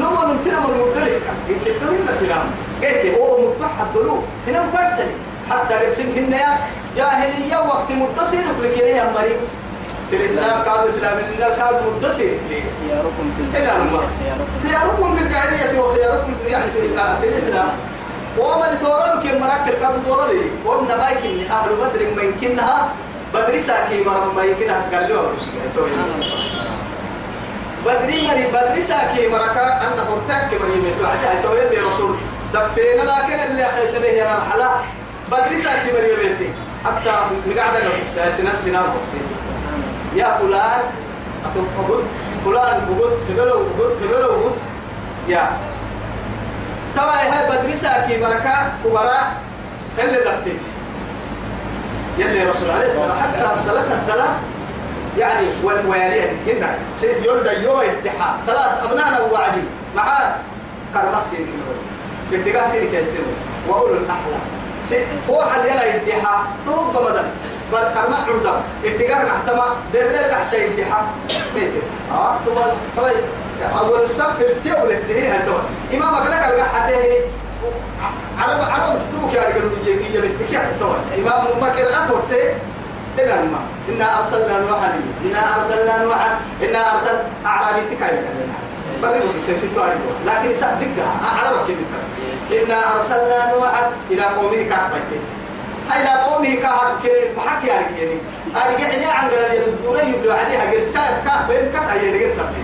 نمو 0.01 0.23
نمتنا 0.29 0.59
من 0.61 0.75
مدرك 0.83 1.23
كتوين 1.65 2.07
سلام. 2.21 2.47
قلت 2.83 3.05
هو 3.19 3.39
متوحد 3.39 3.87
دلو 3.95 4.19
سنة 4.47 4.65
برسلي 4.75 5.15
حتى 5.51 5.75
رسم 5.87 6.09
هنا 6.17 6.59
جاهلية 6.97 7.57
وقت 7.57 7.91
متصل 7.91 8.37
هي 8.77 9.03
مريم 9.15 9.41
في 10.11 10.17
الإسلام 10.17 10.63
كانوا 10.65 10.89
إسلام 10.89 11.19
إلا 11.19 11.49
كانوا 11.57 11.81
متصل 11.97 12.31
خياركم 12.89 13.27
في 13.53 13.59
الله 13.59 14.03
خياركم. 14.69 15.17
في 15.17 15.23
الجاهلية 15.23 15.81
وخياركم 15.81 16.35
في 16.35 16.51
يعني 16.51 16.71
في, 16.71 17.29
الإسلام. 17.29 17.69
وما 18.39 18.75
دورانك 18.83 19.25
يا 19.25 19.39
مراكب 19.39 19.75
كانوا 19.81 19.99
دوراني 20.07 20.41
وابن 20.67 20.87
بايكن 20.87 21.51
أهل 21.53 21.69
بدر 21.77 22.15
ما 22.17 22.23
يمكنها 22.23 22.89
بدر 23.35 23.61
ساكي 23.61 24.05
مرم 24.05 24.37
ما 24.37 24.43
يمكنها 24.45 24.83
سكالوا 24.83 25.23
بدري 27.87 28.27
مري 28.29 28.47
بدري 28.47 28.83
ساكي 28.83 29.29
مركا 29.29 29.87
أن 29.87 29.97
فرتك 30.09 30.61
مريم 30.61 30.95
توعدها 30.99 31.43
تويل 31.43 31.73
يا 31.73 31.83
رسول. 31.95 32.17
دفينا 32.55 33.03
لكن 33.03 33.51
اللي 33.51 33.63
أخذت 33.67 33.97
به 34.03 34.07
يا 34.07 34.35
مرحلة. 34.35 34.71
بدري 35.31 35.57
ساكي 35.63 35.93
مريم 35.93 36.55
حتى 36.85 37.13
مقعدة 37.47 37.79
لك 37.79 38.31
سنة 38.37 38.53
سنة 38.65 38.83
يا 40.15 40.39
فلان 40.41 40.81
أتوقع 41.45 42.01
فلان 42.45 42.87
بقول 42.89 43.11
فلان 43.29 43.49
بقول 43.49 43.97
فلان 43.97 44.23
بقول 44.27 44.53
يا. 45.29 45.51
توا 46.97 47.03
هاي 47.05 47.51
بدري 47.51 47.77
ساكي 47.77 48.19
مركا 48.21 48.73
كبراء 48.85 49.33
اللي 49.99 50.19
دفتيس 50.19 50.63
يلي 52.19 52.43
رسول 52.43 52.71
عليه 52.71 52.87
الصلاة 52.87 53.15
حتى 53.23 53.61
صلاة 53.63 53.81
الثلاث 53.83 54.31
يعني 55.19 55.47
والوالين 55.63 56.37
هنا 56.47 56.75
يولد 57.03 57.63
يوم 57.63 57.81
الدحاء 57.81 58.37
صلاة 58.47 58.85
أبنائنا 58.85 59.21
ووعدي. 59.21 59.61
مع 59.97 60.35
كرما 60.95 61.21
سيري 61.31 61.47
بنتقا 62.31 62.69
سيري 62.71 62.87
كيسير 62.89 63.21
وأولو 63.69 63.95
الأحلام 63.95 64.41
فوح 65.29 65.57
يلا 65.57 65.97
الدحاء 65.97 66.41
توب 66.67 66.93
ضمدا 66.93 67.25
بل 67.73 67.85
كرما 67.95 68.17
عمدا. 68.29 68.55
اتقا 68.85 69.25
نحتما 69.25 69.65
درنا 69.93 70.29
تحت 70.29 70.55
الدحاء 70.55 71.07
ميتر 71.55 71.83
آه 72.13 72.37
تبا 72.47 72.65
طبعا. 72.97 73.13
أول 73.81 74.03
الصف 74.03 74.41
التيو 74.41 74.87
للتهي 74.87 75.29
هتوا 75.29 75.59
إمامك 75.95 76.27
لك 76.27 76.45
القحته 76.49 77.21
عرب 78.39 78.61
عرب 78.61 78.99
فتوك 78.99 79.35
يا 79.35 79.43
رجل 79.49 79.71
يجي 79.87 80.19
يبتكي 80.19 80.59
حتى 80.59 80.85
إمام 81.19 81.45
مكر 81.63 82.05
أطول 82.05 82.23
سي 82.29 82.55
إلا 83.19 83.35
ما 83.35 83.61
إنا 83.89 84.19
أرسلنا 84.21 84.61
نوحا 84.61 84.93
إنا 85.25 85.43
أرسلنا 85.57 86.05
نوحا. 86.05 86.41
إنا 86.63 86.95
أرسل 86.95 87.17
أعرابي 87.47 87.81
تكاي 87.91 88.19
بريء 89.03 89.23
بالتسيطة 89.23 89.87
لكن 90.27 90.55
صدقها 90.55 91.13
أعرف 91.25 91.69
كده 91.69 92.63
إنا 92.63 92.95
أرسلنا 92.97 93.53
نوحا 93.55 93.91
إلى 94.11 94.23
قومه 94.23 94.63
كعبته. 94.69 95.21
هاي 95.91 96.05
لا 96.05 96.25
قومه 96.25 96.55
كهر 96.55 96.97
كي 97.03 97.09
محك 97.37 97.65
يعني 97.65 97.99
يعني 97.99 98.17
أرجع 98.57 98.89
لي 98.89 99.05
عن 99.05 99.29
قال 99.29 99.57
يدوري 99.57 100.01
يبلو 100.01 100.33
عليها 100.33 100.71
قرسات 100.71 101.25
كه 101.25 101.47
بين 101.49 101.73
كسر 101.73 101.97
يلقى 101.97 102.31
تبي 102.37 102.63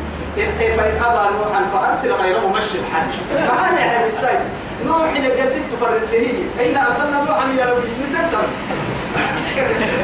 فإن 0.77 1.03
أبى 1.05 1.35
نوحا 1.35 1.65
فأرسل 1.73 2.13
غيره 2.13 2.49
مشي 2.49 2.79
الحج. 2.79 3.13
ما 3.33 3.69
أنا 3.69 3.81
يعني 3.81 4.07
السيد. 4.07 4.41
نوح 4.87 5.11
إلى 5.17 5.29
تفرته 5.73 6.31
هي 6.59 6.71
إنا 6.71 6.87
أرسلنا 6.87 7.25
نوحا 7.29 7.51
إلى 7.51 7.63
لو 7.63 7.77
اسم 7.87 8.03
تكتب 8.15 8.49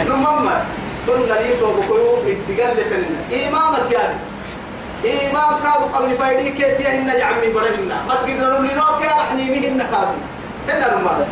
نمما 0.09 0.65
قلنا 1.09 1.35
لي 1.35 1.57
تو 1.61 1.73
بكيو 1.73 2.17
بتقال 2.27 2.77
لك 2.77 3.07
إمامة 3.49 3.93
يعني. 3.93 4.15
إمام 5.05 5.61
كادو 5.63 5.85
قبل 5.95 6.17
فايدي 6.17 6.51
كيتي 6.51 6.89
هن 6.89 7.09
يا 7.09 7.25
عمي 7.25 7.47
بدلنا 7.47 7.97
بس 8.11 8.19
قدرنا 8.19 8.61
نقول 8.61 9.03
كي 9.03 9.09
رحني 9.09 9.51
مهن 9.51 9.79
كادو 9.79 10.17
هنا 10.69 10.95
نمما 10.97 11.27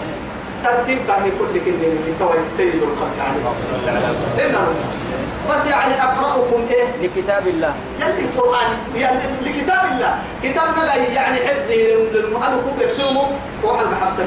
ترتيب 0.65 0.99
كان 1.07 1.23
كل 1.39 1.61
كلمة 1.65 1.89
من 1.89 2.17
توي 2.19 2.39
سيد 2.57 2.83
الخلق 2.83 3.17
عليه 3.27 4.49
هنا 4.49 4.67
بس 5.51 5.67
يعني 5.67 6.03
أقرأكم 6.03 6.67
إيه؟ 6.71 6.87
لكتاب 7.03 7.49
الله. 7.49 7.75
يلي 8.01 8.21
القرآن 8.25 8.71
يعني 8.97 9.19
لكتاب 9.47 9.85
الله. 9.93 10.15
كتابنا 10.43 10.85
لا 10.87 10.95
يعني 10.97 11.37
حفظه 11.37 11.75
للمؤلف 12.13 12.65
كبر 12.81 13.27
وحل 13.65 13.87
محبة 13.87 14.25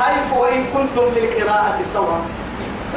هاي 0.00 0.14
وإن 0.38 0.64
كنتم 0.74 1.10
في 1.14 1.20
القراءة 1.20 1.78
سواء. 1.84 2.20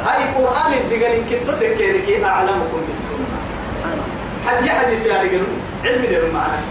هاي 0.06 0.22
قرآن 0.34 0.72
الدقل 0.72 1.12
إن 1.12 1.24
كنت 1.30 1.50
تذكرك 1.50 2.24
أعلمكم 2.24 2.80
بالسنة. 2.88 3.38
حد 4.46 4.66
يحدث 4.66 5.06
يا 5.06 5.22
رجل؟ 5.22 5.42
علم 5.84 6.04
المعنى 6.04 6.62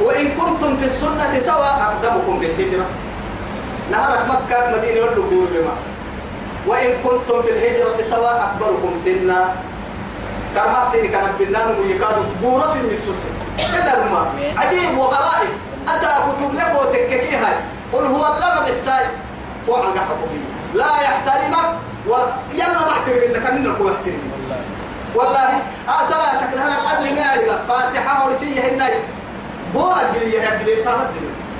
وإن 0.00 0.28
كنتم 0.28 0.76
في 0.76 0.84
السنة 0.84 1.38
سواء 1.38 1.94
أقدمكم 2.04 2.38
بالهجرة. 2.38 2.86
نهرك 3.90 4.20
مكة 4.28 4.76
مدينة 4.76 4.96
يقول 4.96 5.46
بما 5.52 5.74
وإن 6.66 6.90
كنتم 7.04 7.42
في 7.42 7.50
الهجرة 7.50 8.02
سواء 8.02 8.50
أكبركم 8.50 8.94
سنا. 9.04 9.54
كما 10.54 10.88
سيني 10.92 11.08
كان 11.08 11.26
بنان 11.38 11.74
ويكادوا. 11.80 12.24
بورس 12.42 12.76
المسوس 12.76 13.16
كذا 13.58 14.04
ما 14.12 14.32
عجيب 14.56 14.98
وغرائب. 14.98 15.48
أسا 15.88 16.08
كتب 16.08 16.54
لك 16.54 16.80
وتككي 16.80 17.36
هاي 17.36 17.54
قل 17.92 18.04
هو 18.04 18.26
الله 18.26 18.60
بإحسان 18.60 19.06
فوق 19.66 19.78
القحب 19.78 20.20
لا 20.74 20.84
يحترمك 21.02 21.68
ولا 22.06 22.26
يلا 22.52 22.80
ما 22.80 22.90
احترم 22.90 23.18
إنك 23.26 23.46
انك 23.46 23.80
يحترم 23.80 24.20
والله 25.14 25.50
صلاتك 26.08 26.52
لها 26.54 26.90
قدر 26.90 27.10
ما 27.10 27.20
يعرف. 27.20 27.68
فاتحة 27.68 28.26
ورسية 28.26 28.60
هناي 28.60 28.92
بو 29.74 29.92
أجري 29.92 30.32
يا 30.32 30.60
أجري 30.60 30.84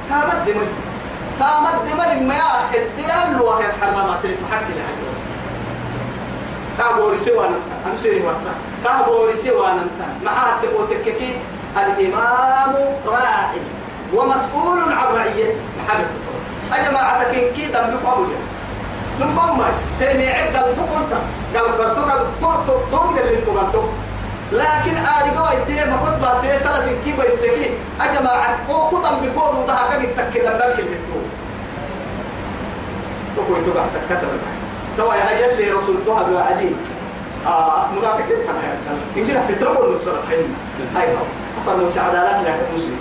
تامدم 0.08 0.56
تامدم 1.38 1.88
تامدم 1.88 2.28
ما 2.28 2.34
يا 2.34 2.82
الديان 2.82 3.38
لو 3.38 3.50
هي 3.50 3.66
الحرامات 3.66 4.24
اللي 4.24 4.36
محكي 4.50 4.72
لها 4.72 4.88
كابوري 6.78 7.18
سوى 7.18 7.46
أنا 7.86 7.96
سيري 7.96 8.20
واتسا 8.22 8.50
كابوري 8.84 9.34
سوى 9.34 9.66
أنت 9.66 10.24
معاه 10.24 10.62
تبو 10.62 10.84
تككي 10.84 11.36
الإمام 11.76 12.74
راعي 13.06 13.60
ومسؤول 14.14 14.78
عن 14.92 15.14
رعيته 15.14 15.54
محبة 15.78 16.06
يا 16.76 16.90
جماعة 16.90 17.32
كي 17.32 17.66
دم 17.66 17.96
بقبول 18.04 18.26
نمم 19.20 19.62
تاني 20.00 20.28
عد 20.28 20.56
قال 20.56 20.74
تقولت 20.76 21.20
قال 21.54 21.78
قال 21.78 22.66
تقول 22.90 23.18
اللي 23.18 23.40
تقول 23.72 23.88
لكن 24.52 24.96
آدي 24.96 25.30
قوي 25.38 25.84
ما 25.90 25.96
كنت 25.96 26.22
بعتيه 26.22 26.58
سنة 26.64 26.92
كي 27.04 27.12
بيسكي 27.12 27.70
أجمع 28.00 28.46
أو 28.70 28.88
كتم 28.90 29.16
بفور 29.26 29.56
وضحك 29.56 29.94
قد 29.96 30.08
تكذب 30.16 30.56
لك 30.56 30.78
اللي 30.78 30.96
تقول 31.06 31.24
تقول 33.36 33.64
تقول 33.64 33.84
تكتب 34.08 34.28
توا 34.96 35.14
هي 35.14 35.52
اللي 35.52 35.70
رسولتها 35.70 36.22
بوعدين 36.22 36.76
آه 37.46 37.86
منافقين 37.92 38.36
كما 38.46 38.60
يعتبر 38.64 39.00
إنجيل 39.16 39.36
تتربوا 39.48 39.84
النصر 39.86 40.12
حين 40.30 40.54
هاي 40.96 41.08
هو 41.12 41.22
أفضل 41.66 41.84
مش 41.86 41.98
عدالة 41.98 42.42
لا 42.42 42.54
مسلم. 42.76 42.96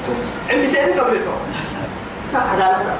عندي 0.50 0.68
سيدي 0.68 1.00
قبلته 1.00 1.32
تا 2.34 2.38
عدالة 2.38 2.84
لا 2.84 2.94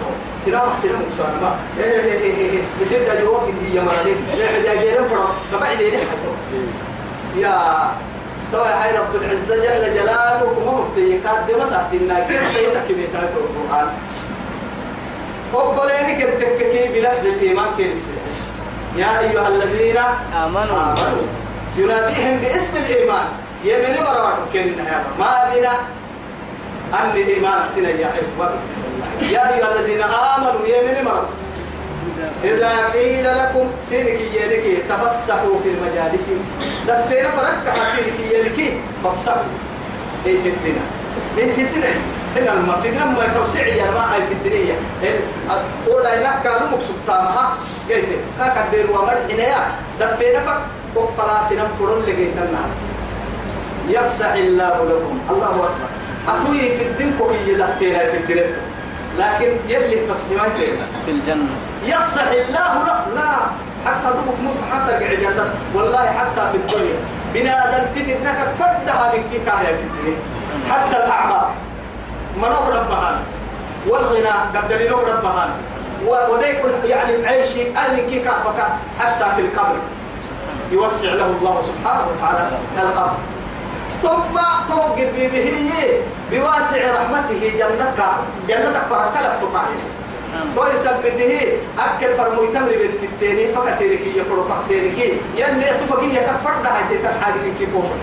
سلام 0.46 0.62
سلام 0.82 1.02
مسلم 1.08 1.42
ما. 1.42 1.56
إيه 1.80 2.00
إيه 2.00 2.22
إيه 2.22 2.52
إيه 2.52 2.62
بسير 2.82 3.00
ده 3.08 3.22
جواب 3.22 3.42
إنتي 3.48 3.76
يا 3.78 3.82
مرالين 3.82 4.16
لا 4.40 4.48
حدا 4.48 4.82
جيران 4.82 5.08
فرق 5.08 5.36
تبع 5.52 5.72
لي 5.72 5.92
حتى. 5.92 7.40
يا 7.40 7.92
توا 8.52 8.84
هاي 8.84 8.98
رب 8.98 9.16
العزة 9.16 9.56
جل 9.56 9.94
جلاله 9.96 10.52
مبتي 10.68 11.20
قد 11.28 11.52
مسحت 11.62 11.94
الناقر 11.94 12.40
سيدك 12.54 12.88
بيتها 12.90 13.22
في 13.22 13.38
القرآن. 13.38 13.88
وقبلينك 15.54 16.22
التككي 16.22 17.00
بلفظ 17.00 17.26
الإيمان 17.26 17.66
كيف 17.78 18.08
يا 18.98 19.20
أيها 19.20 19.48
الذين 19.48 19.98
آمنوا. 20.44 20.82
آمنوا. 20.94 21.28
يناديهم 21.78 22.38
باسم 22.38 22.78
الإيمان. 22.78 23.28
يمن 23.64 23.96
مرات 24.04 24.38
كنا 24.54 25.04
ما 25.20 25.52
بنا؟ 25.56 25.74
أن 26.94 27.12
الإيمان 27.12 27.68
سنة 27.76 27.90
يا 27.90 28.12
يا 29.22 29.56
أيها 29.56 29.76
الذين 29.76 30.02
آمنوا 30.02 30.68
يمن 30.68 31.06
مرات 31.06 31.28
إذا 32.44 32.72
قيل 32.94 33.26
لكم 33.38 33.72
سينك 33.90 34.20
يلك 34.34 34.84
تفسحوا 34.90 35.60
في 35.64 35.70
المجالس. 35.70 36.30
دفين 36.88 37.26
فرق 37.38 37.76
سينك 37.96 38.20
يلك 38.32 38.74
فافسحوا. 39.04 39.44
إيه 40.26 40.42
في 40.44 40.50
الدنيا؟ 40.50 40.86
إيه 41.38 41.54
في 41.54 41.62
الدنيا؟ 41.62 41.96
هنا 42.36 42.54
الدنيا 42.54 43.06
ما 43.06 43.28
توسعي 43.36 43.82
هاي 43.82 44.22
في 44.28 44.34
الدنيا. 44.34 44.76
ولا 45.88 46.20
هناك 46.20 46.44
كانوا 46.44 46.68
مقصودها 46.68 47.58
قلت 47.90 48.06
هاك 48.40 48.66
الدير 48.66 48.92
ومر 48.92 49.18
حنايا 49.30 49.62
دفين 50.00 50.40
فرق 50.46 50.62
وقلا 50.96 51.50
سنم 51.50 51.68
فرن 51.80 52.02
لقيتنا 52.02 52.62
يفسح 53.90 54.34
الله 54.34 54.76
لكم. 54.90 55.20
الله 55.30 55.50
أكبر. 55.50 55.90
أتوي 56.28 56.60
في 56.60 56.84
الدين 56.84 57.14
كوي 57.20 57.56
دفين 57.56 58.00
في 58.00 58.18
الدنيا 58.18 58.48
لكن 59.20 59.52
يلي 59.70 59.98
فسحوا 60.08 60.50
في 61.06 61.12
الجنة. 61.12 61.56
يفسح 61.88 62.28
الله 62.28 62.72
لا 62.88 62.96
لا 63.16 63.32
حتى 63.86 64.08
ضبط 64.08 64.38
مصر 64.44 64.62
حتى 64.72 64.92
قعدة 64.92 65.46
والله 65.76 66.06
حتى 66.20 66.44
في 66.52 66.58
الدنيا. 66.58 67.00
بنادم 67.34 67.84
إنك 67.96 68.40
فردها 68.60 69.12
من 69.14 69.24
كيكاية 69.32 69.76
في 69.76 69.84
الدنيا. 69.84 70.20
حتى 70.72 70.98
الأعمار 70.98 71.50
منوب 72.38 72.66
ربهان. 72.70 73.16
والغنى 73.88 74.36
قدر 74.56 74.78
له 74.78 75.00
ربهان. 75.14 75.50
وديك 76.32 76.60
يعني 76.84 77.16
العيش 77.16 77.52
أهل 77.78 78.00
كيكا 78.10 78.32
فكا 78.32 78.68
حتى 79.00 79.26
في 79.36 79.42
القبر. 79.42 79.78
يوسع 80.72 81.14
له 81.14 81.26
الله 81.26 81.62
سبحانه 81.62 82.04
وتعالى 82.08 82.50
القبر. 82.78 83.18
ثم 84.04 84.36
توقد 84.70 85.10
به 85.16 85.54
بواسع 86.32 86.82
رحمته 86.96 87.42
جنتك. 87.60 88.00
جنتك 88.48 88.82
فرقلت 88.90 89.34
تقاهي 89.42 89.80
توي 90.56 90.76
سبته 90.76 91.42
أكل 91.80 92.16
فرموي 92.18 92.48
تمر 92.48 92.70
بنت 92.70 93.04
التاني 93.04 93.48
فكسيرك 93.48 94.00
يفرو 94.16 94.44
فكتيرك 94.44 95.00
يلي 95.36 95.66
تفكي 95.66 96.16
يكفر 96.16 96.54
ده 96.64 96.70
هاي 96.70 96.98
تتحاج 96.98 97.34
كي 97.60 97.66
كوفك 97.74 98.00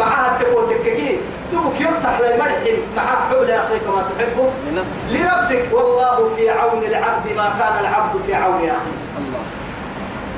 معها 0.00 0.38
تقول 0.42 0.70
تككي 0.70 1.16
تبك 1.52 1.80
يفتح 1.80 2.20
للمرح 2.20 2.58
مع 2.96 3.02
حول 3.02 3.50
أخيك 3.50 3.82
ما 3.86 4.02
تحبه. 4.18 4.50
لنفسك. 5.10 5.64
والله 5.72 6.30
في 6.36 6.50
عون 6.50 6.82
العبد 6.84 7.26
ما 7.36 7.52
كان 7.58 7.80
العبد 7.80 8.20
في 8.26 8.34
عون 8.34 8.54
أخيه. 8.64 9.20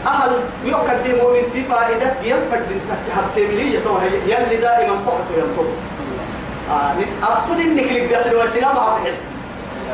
أهل 0.07 0.31
يقدموا 0.65 1.33
من 1.33 1.43
تي 1.53 1.65
فائدة 1.65 2.13
ينفد 2.23 2.61
من 2.71 2.81
تحت 3.09 3.37
تملية 3.37 3.79
يلي 4.27 4.57
دائما 4.57 4.93
قحط 4.93 5.29
ينطب 5.37 5.67
آه 6.71 6.95
أفتن 7.23 7.61
إنك 7.61 7.93
للقصر 7.93 8.37
وسلام 8.37 8.79
عبد 8.79 9.13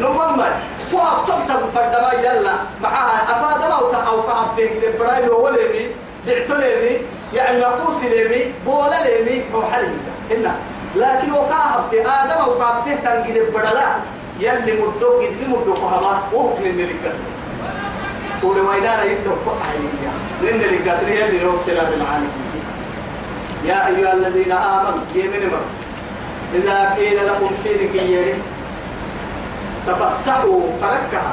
نمم 0.00 0.42
وأفتن 0.95 1.70
فردما 1.74 2.12
يلا 2.22 2.55
معها. 2.82 3.22
أفاد 3.22 3.70
أو 3.72 3.93
أو 4.09 4.20
تعبتين 4.20 4.70
لبرايل 4.82 5.30
وليمي 5.30 5.86
بعتليمي 6.26 6.99
يعني 7.34 7.61
نقوس 7.61 8.03
ليمي 8.05 8.53
بولا 8.66 9.05
ليمي 9.05 9.45
هو 9.55 9.62
حلي 9.62 9.95
هنا 10.30 10.55
لكن 10.97 11.32
وقاهبت 11.32 11.95
آدم 11.95 12.49
وقاهبته 12.49 12.95
تنجد 12.95 13.36
البرلا 13.36 13.86
يلي 14.41 14.72
مدوك 14.72 15.22
يدلي 15.22 15.47
مدوك 15.49 15.78
هما 15.78 16.22
وهو 16.32 16.49
من 16.49 16.80
القصر 16.91 17.24
قول 18.43 18.61
وينانا 18.61 19.05
يتوقع 19.05 19.57
عليها 19.68 20.12
لأن 20.43 20.61
هي 21.09 21.28
اللي 21.28 21.45
نوصل 21.45 21.66
بالعالم. 21.66 22.30
يا 23.64 23.86
أيها 23.86 24.12
الذين 24.12 24.53
آمنوا 24.53 25.05
يمن 25.14 25.51
مر 25.53 25.64
إذا 26.55 26.95
قيل 26.97 27.26
لكم 27.26 27.51
سيرك 27.62 27.95
يري 27.95 28.34
تفسحوا 29.89 30.61
فركها 30.80 31.32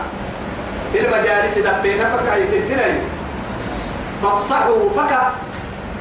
في 0.93 0.99
المجالس 0.99 1.57
دفين 1.57 1.97
فكا 1.97 2.35
الدنيا. 2.57 2.99
فافسحوا 4.23 4.89
فكا 4.95 5.31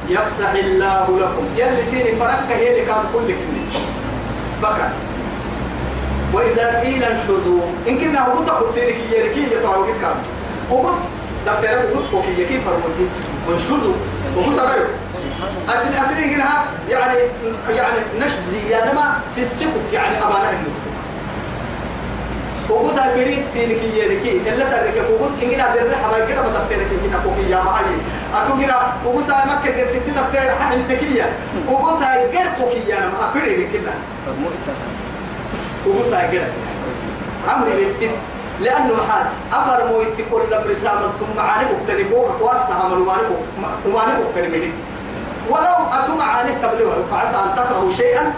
يفسح 0.09 0.51
الله 0.51 1.19
لكم. 1.19 1.45
يلي 1.57 1.83
سيري 1.83 2.11
فركها 2.11 2.55
هي 2.55 2.71
اللي 2.71 2.85
كان 2.85 3.03
كل 3.13 3.33
فكا 4.61 4.91
وإذا 6.33 6.79
قيل 6.79 7.03
انشدوا. 7.03 7.61
إن 7.87 7.97
كنا 7.97 8.27
يري 9.11 9.29
كي 9.33 9.55
يطلعوا 9.55 9.85
كام 10.01 10.15
وقلت 10.71 10.97
دفين 11.47 11.77
وقلت 11.77 12.11
كوكي 12.11 12.45
كيف 12.45 12.61
فرمتي 12.65 13.07
وانشدوا 13.49 13.93
وقلت 14.37 14.59
غيره 14.59 14.89
أصل 15.67 16.05
أصل 16.05 16.13
يعني 16.89 17.19
يعني 17.69 17.97
نشد 18.19 18.45
زيادة 18.51 18.93
ما 18.93 19.19
سيسكك 19.35 19.93
يعني 19.93 20.17
أمانة 20.17 20.49
النقطة 20.49 20.84
وقلت 22.69 22.99
فريد 22.99 23.47
سينك 23.53 23.83
يركي 23.83 24.31
إلا 24.49 24.65
ترك 24.65 25.05
وقلت 25.11 25.43
إننا 25.43 25.75
در 25.75 25.95
حبايب 26.03 26.29
كده 26.29 26.41
متفرك 26.41 26.87
إننا 27.03 27.19
كوكي 27.23 27.49
يا 27.49 27.63
معي 27.63 27.95
أتوقنا 28.35 28.93
وقلت 29.05 29.29
مكة 29.29 29.71
در 29.77 29.87
ستة 29.87 30.11
تفرق 30.15 30.59
حنتكية 30.59 31.29
وقلت 31.69 32.03
غير 32.03 32.47
كوكي 32.59 32.89
يا 32.89 32.99
ما 32.99 33.29
أفرق 33.29 33.57
كده 33.73 33.91
وقلت 35.87 36.13
غير 36.31 36.43
عمري 37.47 37.71
للتن 37.73 38.11
لأنه 38.61 38.95
حال 39.09 39.25
أفر 39.53 39.87
مويت 39.87 40.17
كل 40.31 40.67
برسالة 40.67 41.11
ثم 41.19 41.37
معاني 41.37 41.67
مختلفة 41.79 42.15
واسع 42.41 42.73
عمل 42.73 42.97
ومعنى 43.85 44.13
مختلفة 44.23 44.71
ولو 45.49 45.75
أتم 45.93 46.21
عليه 46.21 46.53
تبلغه 46.53 47.05
فعسى 47.11 47.35
أن 47.35 47.55
تكرهوا 47.55 47.93
شيئا 47.97 48.33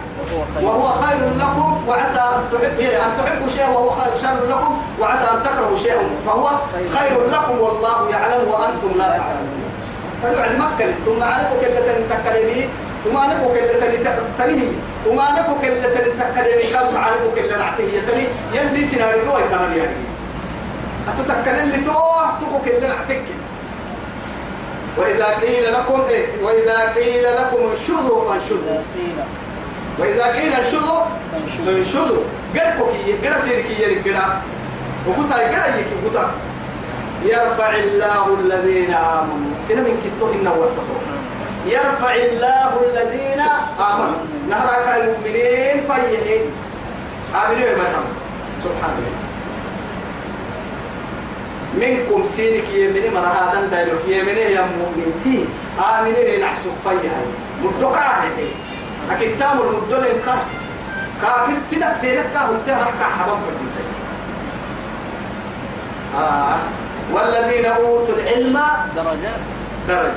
وهو 0.61 0.87
خير 1.01 1.21
لكم 1.39 1.83
وعسى 1.87 2.19
أن 2.19 2.41
تحب 2.51 2.79
أن 2.79 3.11
تحبوا 3.17 3.49
شيئا 3.49 3.69
وهو 3.69 3.89
خير 3.89 4.17
شر 4.21 4.39
لكم 4.49 4.81
وعسى 4.99 5.23
أن 5.33 5.43
تكرهوا 5.43 5.77
شيئا. 5.77 6.03
فهو 6.25 6.49
خير 6.97 7.27
لكم 7.31 7.59
والله 7.59 8.09
يعلم 8.09 8.47
وأنتم 8.47 8.97
لا 8.97 9.07
تعلمون. 9.07 9.71
فيعني 10.21 10.57
مكة 10.57 10.93
ثم 11.05 11.23
عليكم 11.23 11.55
كلة 11.61 12.05
تكلمي 12.09 12.69
وما 13.05 13.33
نبو 13.33 13.49
كلة 13.49 13.73
تنهي. 14.39 14.67
وما 15.07 15.27
نبو 15.39 15.55
كلة 15.61 16.13
تكلمي 16.19 16.63
كم 16.73 16.97
عليكم 16.97 17.29
كلة 17.35 17.57
نعتيه 17.57 18.01
تنهي. 18.07 18.27
يلي 18.53 18.83
سيناريو 18.85 19.31
كمان 19.51 19.77
يعني. 19.77 19.97
أتتكلم 21.07 21.71
اللي 21.73 21.85
توه؟ 21.85 22.39
تبو 22.41 22.59
كلة 22.65 22.87
نعتك 22.87 23.23
وإذا 24.97 25.25
قيل 25.25 25.73
لكم 25.73 26.01
إيه؟ 26.09 26.43
وإذا 26.43 26.93
قيل 26.95 27.23
لكم 27.23 27.57
انشدوا 27.71 28.29
فانشدوا. 28.29 28.81
وإذا 29.99 30.25
قيل 30.25 30.53
انشدوا 30.53 31.01
فانشدوا 31.65 32.23
قلقوا 32.55 32.91
كي 32.91 33.27
قل 33.27 33.43
سيركي 33.43 33.81
يرك 33.81 34.07
قل 34.07 34.17
وقلت 35.07 35.31
هاي 35.31 35.45
قل 35.45 35.79
يكي 35.79 35.95
قلت 36.05 36.27
يرفع 37.25 37.69
الله 37.75 38.37
الذين 38.39 38.93
آمنوا. 38.93 39.53
سنة 39.67 39.81
من 39.81 39.97
كتو 40.03 40.31
إنه 40.31 40.53
ورسطوا 40.53 41.01
يرفع 41.65 42.13
الله 42.15 42.71
الذين 42.89 43.41
آمنوا. 43.79 44.21
نهرك 44.49 44.87
المؤمنين 45.01 45.83
فيهين 45.87 46.45
آمنوا 47.35 47.67
يا 47.67 47.75
سبحان 48.63 48.93
الله. 48.97 49.27
منكم 51.81 52.23
سينك 52.23 52.69
يمني 52.73 53.09
مرا 53.09 53.27
هذا 53.27 53.67
دايلوك 53.71 54.01
يمني 54.07 54.41
يا 54.41 54.65
مؤمنتي 54.79 55.45
آمنين 55.79 56.41
نحسب 56.41 56.71
فيها 56.83 57.21
مدوكا 57.63 57.99
هذه 57.99 58.49
أكيد 59.11 59.39
تامر 59.39 59.65
مدول 59.87 60.05
إنك 60.05 60.25
كافر 61.21 61.53
تلا 61.71 61.93
فينك 62.01 62.25
كافر 62.33 62.55
تلا 62.67 62.75
رحكا 62.75 63.05
حباب 63.19 63.37
فرمتي 63.37 63.83
آه. 66.17 66.57
والذين 67.13 67.65
أوتوا 67.65 68.15
العلم 68.15 68.59
درجات. 68.95 69.41
درجة 69.87 70.11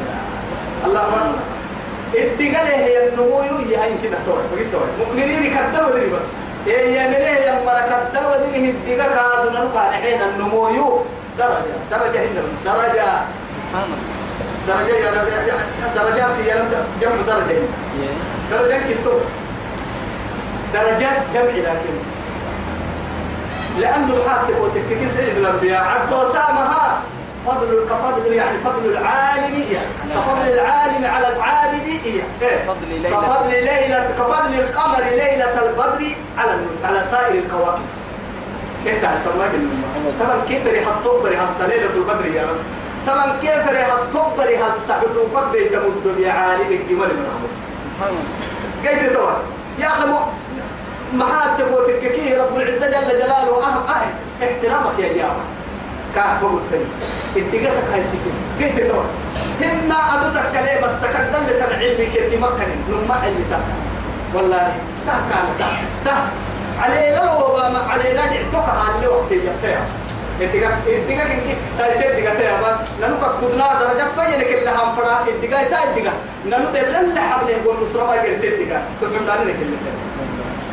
الله 0.86 1.00
أكبر 1.00 1.34
الدقة 2.14 2.62
هي 2.62 3.08
النمو 3.08 3.40
هي 3.40 3.76
هاي 3.76 3.90
كده 4.02 4.18
توي 4.26 4.42
بقيت 4.54 4.72
توي 4.72 5.06
مؤمنين 5.06 5.54
كدوا 5.54 5.98
ذي 5.98 6.06
بس. 6.06 6.26
هي 6.66 7.08
نريه 7.08 7.40
يا 7.46 7.64
مرة 7.66 8.08
كدوا 8.14 8.36
ذي 8.52 8.70
الدقة 8.70 9.08
كادوا 9.08 9.50
نلقى 9.50 9.88
الحين 9.88 10.20
النمو 10.22 11.02
درجة. 11.38 11.74
درجة 11.90 12.18
هنا 12.18 12.40
بس. 12.40 12.54
درجة. 12.64 13.06
سبحان 13.52 13.84
الله. 13.86 13.98
درجة 14.68 14.96
يا 14.96 15.10
درجات 15.96 16.30
هي 16.30 16.62
جمع 17.00 17.22
درجة. 17.26 17.58
هنا 17.58 17.66
Yeah. 18.00 18.39
درجات 18.50 18.80
كنتو 18.80 19.10
بس 19.18 19.26
درجات 20.74 21.16
جمع 21.34 21.50
لكن. 21.50 21.94
لأنه 23.78 24.14
الحاط 24.14 24.50
وتككس 24.60 25.10
سيد 25.10 25.36
الأنبياء 25.36 25.84
عبد 25.84 26.12
وسامها 26.12 27.00
فضل 27.46 27.86
كفضل 27.90 28.32
يعني 28.32 28.58
فضل 28.64 28.90
العالم 28.90 29.54
يعني 29.54 30.14
كفضل 30.14 30.48
العالم 30.48 31.04
على 31.04 31.36
العابد 31.36 31.88
فضل 32.66 32.88
ليلة. 32.90 33.10
كفضل 33.10 33.50
ليلة 33.50 34.10
كفضل 34.18 34.54
القمر 34.54 35.04
ليلة 35.10 35.68
البدر 35.68 36.06
على 36.38 36.52
على 36.84 37.02
سائر 37.10 37.34
الكواكب. 37.34 37.82
كيف 38.84 39.02
تهتم 39.02 39.40
طبعا 40.20 40.36
كيف 40.48 40.66
ريح 40.66 40.88
الطبر 40.88 41.28
هل 41.28 41.68
ليلة 41.68 41.90
البدر 41.94 42.26
يا 42.34 42.42
رب؟ 42.42 42.56
طبعا 43.06 43.36
كيف 43.42 43.68
ريح 43.68 43.88
هل 44.62 44.78
سحتو 44.88 45.28
فقد 45.34 45.52
تمد 45.52 46.16
بعالم 46.18 46.66
الجمال 46.70 47.08
من 47.16 47.26
الله 47.30 47.50
قيد 48.86 49.12
توا 49.12 49.32
يا 49.78 50.06
مو 50.06 50.18
ما 51.12 51.56
تفوت 51.58 51.88
الككي 51.88 52.36
رب 52.36 52.56
العزة 52.56 52.86
جل 52.86 53.08
جلاله 53.08 53.64
اهم 53.64 53.86
اهم 53.86 54.10
احترامك 54.42 54.98
يا 54.98 55.12
جامع 55.12 55.44
كاف 56.14 56.40
بقول 56.42 56.60
تاني 56.70 56.84
اتقاك 57.36 57.84
هاي 57.92 58.04
سكين 58.04 58.34
قيد 58.60 58.88
توا 58.88 59.02
هن 59.60 59.92
أدتك 59.92 60.52
كلمة 60.52 60.92
السكر 60.92 61.24
دل 61.32 61.54
العلم 61.56 62.10
كي 62.12 62.30
تمكن 62.30 62.70
نما 62.88 63.14
علم 63.14 63.44
تا 63.50 63.60
والله 64.34 64.72
تا 65.06 65.12
كان 65.12 65.46
تا 65.58 65.66
تا 66.04 66.16
علي 66.82 67.16
لو 67.16 67.56
ما 67.56 67.78
علي 67.90 68.12
لا 68.12 68.26
دعتك 68.26 68.68
على 68.68 69.06
وقت 69.06 69.32
يا 69.32 69.80
اتقاك 70.42 70.74
اتقاك 70.88 71.30
انك 71.30 71.56
تايسير 71.78 72.10
اتقاك 72.18 72.40
يا 72.40 72.60
با 72.62 72.70
نانو 73.00 73.16
كدنا 73.40 73.66
درجات 73.80 74.10
فين 74.16 74.40
كل 74.50 74.68
هم 74.68 74.96
فرا 74.96 75.14
اتقاك 75.28 75.68
تا 75.68 75.78
اتقاك 75.84 76.16
نانو 76.50 76.68
دبل 76.74 77.18
حبله 77.18 77.50
يقول 77.50 77.76
نصر 77.82 78.06
ما 78.06 78.14
يرسل 78.14 78.48
اتقاك 78.52 78.82
تقول 79.00 79.26
دارنا 79.26 79.52
كل 79.58 79.70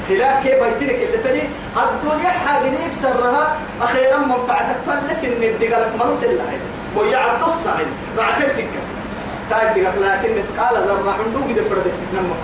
هلاك 0.09 0.43
كيف 0.43 0.63
بيتنك 0.63 0.99
اللي 1.05 1.17
تاني 1.23 1.41
الدنيا 1.83 2.29
حاجة 2.29 2.91
سرها. 3.01 3.57
أخيرا 3.81 4.17
منفعتك 4.17 4.75
تلس 4.85 5.23
إن 5.23 5.43
الدقال 5.43 5.97
مروس 5.99 6.23
الله 6.23 6.59
وهي 6.95 7.15
عبد 7.15 7.43
الصعيد 7.43 7.87
رعتك 8.17 8.65
تايد 9.49 9.77
لكن 9.77 10.33
قال 10.59 10.75
ذرة 10.87 11.15
عندو 11.19 11.39
قد 11.39 11.69
بردك 11.69 11.93
تنمى 12.11 12.35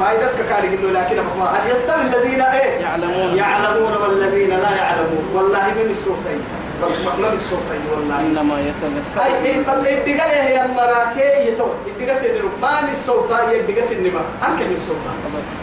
فائدتك 0.00 0.48
كاري 0.48 0.76
قلوا 0.76 0.90
لكن 0.90 1.18
هل 1.54 1.70
يستوي 1.70 2.02
الذين 2.02 2.40
إيه؟ 2.40 2.80
يعلمون. 2.80 3.36
يعلمون 3.36 3.92
والذين 4.02 4.50
لا 4.50 4.70
يعلمون. 4.76 5.24
والله 5.34 5.66
من 5.78 5.88
السوقين 5.90 6.40
من 7.18 7.32
السوقين 7.40 7.82
والله. 7.92 8.20
إنما 8.20 8.56
يتذكر. 8.60 9.24
أي 9.24 9.54
إن 9.54 9.64
قد 9.64 9.86
الدقال 9.86 10.30
هي 10.30 10.64
المراكي؟ 10.64 11.48
يتو 11.48 11.66
الدقال 11.86 12.16
سن 12.16 12.34
ما 12.62 12.80
من 12.80 12.92
السوقة 12.92 13.50
هي 13.50 13.60
الدقال 13.60 13.84
سن 13.84 14.02
ما 14.14 14.22
أنك 14.46 14.60
من 14.68 14.76
السوقة 14.80 15.10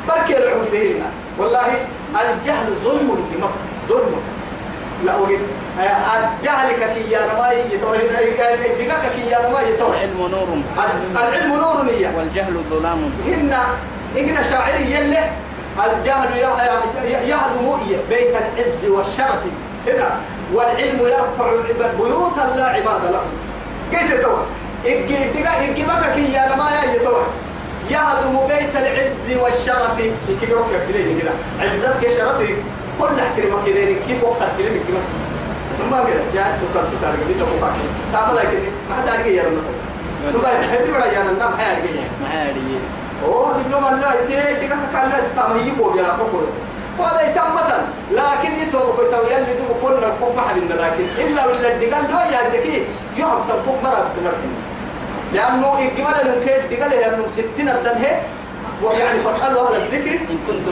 بركي 0.07 0.37
العود 0.37 0.75
هنا 0.75 1.09
والله 1.37 1.67
الجهل 2.21 2.67
ظلم 2.83 3.09
لما 3.33 3.49
ظلم. 3.89 4.21
لا 5.05 5.13
أريد. 5.19 5.39
الجهل 6.17 6.69
كي 6.93 7.11
يا 7.11 7.21
رماي 7.33 7.57
يتو 7.73 7.93
الدقال 7.93 9.01
كي 9.15 9.23
يا 9.31 9.39
رماي 9.45 9.63
يتو 9.73 9.87
العلم 9.93 10.19
نور. 10.33 10.49
العلم 11.11 11.51
نور 11.55 11.77
والجهل 12.17 12.55
ظلام. 12.69 12.99
هن 13.27 13.53
إحنا 14.15 14.41
شاعر 14.41 14.79
يله 14.79 15.31
الجهل 15.85 16.37
يهدم 17.29 17.77
بيت 18.09 18.35
العز 18.35 18.91
والشرف. 18.91 19.43
هنا 19.87 20.19
والعلم 20.53 20.99
يرفع 21.01 21.51
بيوتا 21.97 22.53
لا 22.55 22.65
عباد 22.65 23.11
له. 23.11 23.21
كيف 23.91 24.21
توا 24.21 24.39
إجي 24.85 25.15
بك 25.83 26.13
كي 26.15 26.33
يا 26.33 26.55
ما 26.55 26.69
يا 26.71 27.03
توا 27.03 27.23
يهدم 27.89 28.47
بيت 28.47 28.75
العز 28.75 29.41
والشرف. 29.41 29.99
يكبرك 29.99 30.87
كلين 30.87 31.19
كده. 31.19 31.31
عزتك 31.59 32.07
شرفي. 32.17 32.55
كل 32.99 33.19
احترمك 33.19 33.65
كلين 33.65 33.99
كيف 34.07 34.23
وقت 34.23 34.41
كلين 34.57 34.83
كيف 34.87 34.95
ما 35.91 36.03
كده 36.03 36.21
جاء 36.33 36.59
تكرت 36.61 36.89
تارجع 37.01 37.23
بيتك 37.27 37.47
تعمل 38.13 38.39
كده 38.39 38.71
ما 38.89 38.95
حد 38.95 39.07
أرجع 39.07 39.25
يا 39.25 39.43
رب 39.43 39.57
تقول 40.33 40.47
حبيبي 40.47 40.91
ولا 40.91 41.05
يا 41.05 41.23
نام 41.23 41.57
حيارجع 41.57 42.01
معاري 42.23 42.79
أوه 43.25 43.57
دبلوم 43.57 43.85
الله 43.93 44.13
يتي 44.13 44.59
ديك 44.59 44.69
كان 44.93 45.09
لا 45.09 45.19
تام 45.35 45.67
يبو 45.67 45.95
يا 45.97 46.03
بقول 46.19 46.45
وهذا 46.99 47.21
يتم 47.29 47.53
مثلا. 47.53 47.81
لكن 48.11 48.51
يتوب 48.61 48.93
كتو 48.97 49.21
يلي 49.31 49.53
دو 49.59 49.73
كنا 49.81 50.09
كوب 50.19 50.35
ما 50.35 50.41
حد 50.41 50.57
لكن 50.57 51.05
إلا 51.23 51.45
ولا 51.45 51.77
ديقال 51.77 52.03
لو 52.11 52.17
يا 52.17 52.49
دكي 52.53 52.85
يوم 53.17 53.39
تبوك 53.49 53.83
مرة 53.83 54.05
بتمركن 54.07 54.51
لأنه 55.33 55.79
الجمال 55.79 56.15
المكيد 56.21 56.69
ديقال 56.69 56.89
لأنه 56.89 57.23
60 57.33 57.69
الدم 57.69 57.97
هي؟ 58.01 58.21
ويعني 58.83 59.19
فاسألوا 59.19 59.67
أهل 59.67 59.75
الذكر. 59.75 60.11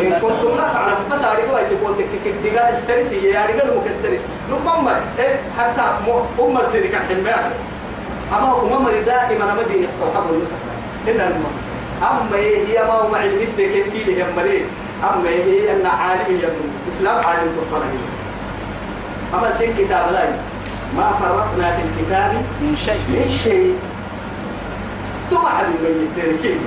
إن 0.01 0.13
كنتم 0.21 0.57
لا 0.57 0.73
تعلمون. 0.73 1.05
بس 1.11 1.23
اريدوا 1.23 1.59
ان 1.59 1.65
تقول 1.69 1.93
لك 1.99 2.33
ديقال 2.43 2.73
استريتي 2.75 3.15
يا 3.15 3.45
رجال 3.45 3.77
مكسرين. 3.77 4.19
نقوم 4.51 4.87
إيه؟ 5.19 5.35
حتى 5.57 5.81
أم 6.39 6.57
السيرك 6.57 6.93
الحمار 6.95 7.51
أما 8.33 8.49
هم 8.49 8.89
دائما 9.05 9.53
مدينه 9.59 9.87
وقبل 10.01 10.35
المسك 10.35 10.53
إلا 11.07 11.27
المهم. 11.27 11.64
أما 12.01 12.35
هي 12.37 12.83
ما 12.83 12.93
هو 12.93 13.07
معلم 13.11 13.39
كتير 13.57 14.05
هي 14.07 14.25
مريض 14.37 14.65
أما 15.03 15.29
هي 15.29 15.71
أن 15.71 15.85
عالم 15.85 16.35
يدن 16.35 16.55
إسلام 16.89 17.25
عالم 17.25 17.51
تفرح 17.57 17.83
أما 19.33 19.57
سين 19.57 19.73
كتاب 19.77 20.11
لا. 20.13 20.23
ما 20.97 21.11
فرطنا 21.19 21.71
في 21.77 21.81
الكتاب 21.83 22.31
من 22.61 22.75
شيء. 22.85 22.93
من 23.09 23.37
شيء. 23.43 23.75
ثم 25.31 25.37
حبيب 25.47 25.81
من 25.81 26.07
التركيب 26.17 26.57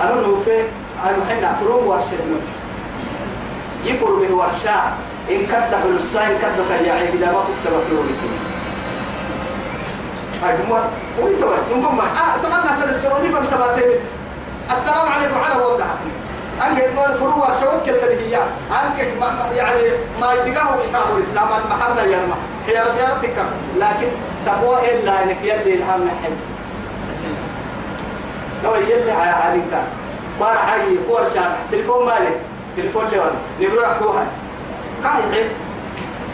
أنا 0.00 0.20
نوفي 0.26 0.60
أنا 1.04 1.24
حين 1.28 1.48
فروم 1.60 1.86
ورشة. 1.86 2.16
يفر 3.84 4.10
من 4.16 4.32
ورشة. 4.32 4.80
إن 5.30 5.46
كتب 5.46 5.96
الساين 5.96 6.38
كتب 6.38 6.86
يا 6.86 6.92
عيب 6.92 7.14
لا 7.20 7.32
ما 7.32 7.40
كتب 7.42 7.72
له 7.72 8.04
اسمه 8.10 8.38
هاي 10.42 10.54
هم 11.18 11.24
وانت 11.24 11.44
نقوم 11.76 12.00
آه 12.00 12.42
طبعا 12.42 12.82
تنسروني 12.82 13.28
فانتبهتني 13.28 13.94
السلام 14.70 15.08
عليكم 15.08 15.34
على 15.44 15.64
وضع 15.64 15.84
أنك 16.66 16.90
ما 16.96 17.06
الفروع 17.06 17.48
شوت 17.60 17.86
كده 17.86 18.12
هي 18.12 18.36
أنك 18.70 19.08
يعني 19.56 19.82
ما 20.20 20.32
يتجاهوا 20.32 20.76
كتاب 20.88 21.02
الإسلام 21.16 21.48
المحمد 21.64 22.10
يا 22.10 22.18
ما 22.26 22.36
هي 22.66 22.80
رجالتك 22.80 23.36
لكن 23.78 24.08
تقوى 24.46 24.78
إلا 24.92 25.22
إنك 25.22 25.36
يلي 25.42 25.74
الهم 25.74 26.04
نحن 26.04 26.32
لو 28.64 28.74
يلي 28.74 29.12
على 29.12 29.30
عليك 29.30 29.82
بار 30.40 30.58
حي 30.58 30.96
كور 31.08 31.20
شارع 31.34 31.56
تلفون 31.72 32.06
مالك 32.06 32.36
تلفون 32.76 33.04
لي 33.12 33.18
وأنا 33.18 33.32
نبروح 33.60 33.98
كوها 33.98 34.26
كاي 35.02 35.44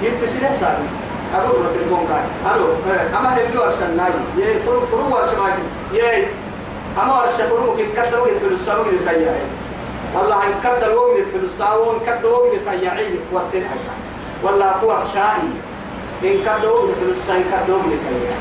يتصل 0.03 0.41
سابي 0.61 1.01
أروح 1.35 1.66
التلفون 1.66 2.07
كاي. 2.09 2.53
أروح 2.55 2.76
أما 3.18 3.37
هي 3.37 3.47
بيو 3.47 3.62
أرشان 3.64 3.97
ناي 3.97 4.12
يه 4.39 4.59
فرو 4.66 4.80
فرو 4.80 5.16
أرشان 5.16 5.39
ماكي 5.39 5.62
يه 5.93 6.26
أما 7.03 7.22
أرشان 7.22 7.47
فرو 7.47 7.76
كي 7.76 7.87
كده 7.97 8.20
وقت 8.22 8.37
بلوسا 8.45 8.76
وقت 8.76 8.89
تياعي. 9.09 9.47
والله 10.14 10.37
إن 10.47 10.55
كده 10.64 10.97
وقت 10.97 11.26
بلوسا 11.35 11.72
وإن 11.74 11.99
كده 12.07 12.28
وقت 12.30 12.53
تياعي 12.70 13.07
ورسين 13.33 13.64
حاجة 13.68 13.93
والله 14.43 14.70
هو 14.70 14.91
أرشاني 14.93 15.53
إن 16.24 16.37
كده 16.45 16.72
وقت 16.72 16.89
بلوسا 17.03 17.33
إن 17.37 17.45
كده 17.53 17.74
وقت 17.76 17.85
تياعي. 18.09 18.41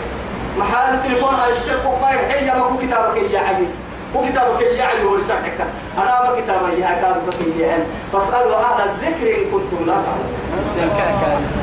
محل 0.59 0.93
التلفون 0.93 1.35
هاي 1.35 1.51
الشرق 1.51 1.85
وما 1.87 2.09
يحيي 2.11 2.45
ما 2.51 2.65
هو 2.65 2.77
كتابك 2.77 3.31
يا 3.31 3.39
عبيد 3.39 3.71
هو 4.15 4.21
كتابك 4.29 4.61
يا 4.61 4.83
عبيد 4.83 5.05
ورسالة 5.05 5.39
حكا 5.41 5.65
أنا 5.97 6.21
ما 6.31 6.41
كتابي 6.41 6.81
يا 6.81 6.89
كتابك 6.99 7.57
يا 7.59 7.71
عبيد 7.73 7.85
فاسألوا 8.13 8.55
أهل 8.55 8.89
الذكر 8.89 9.27
إن 9.37 9.43
كنتم 9.51 9.85
لا 9.87 9.93
تعلمون. 9.93 10.40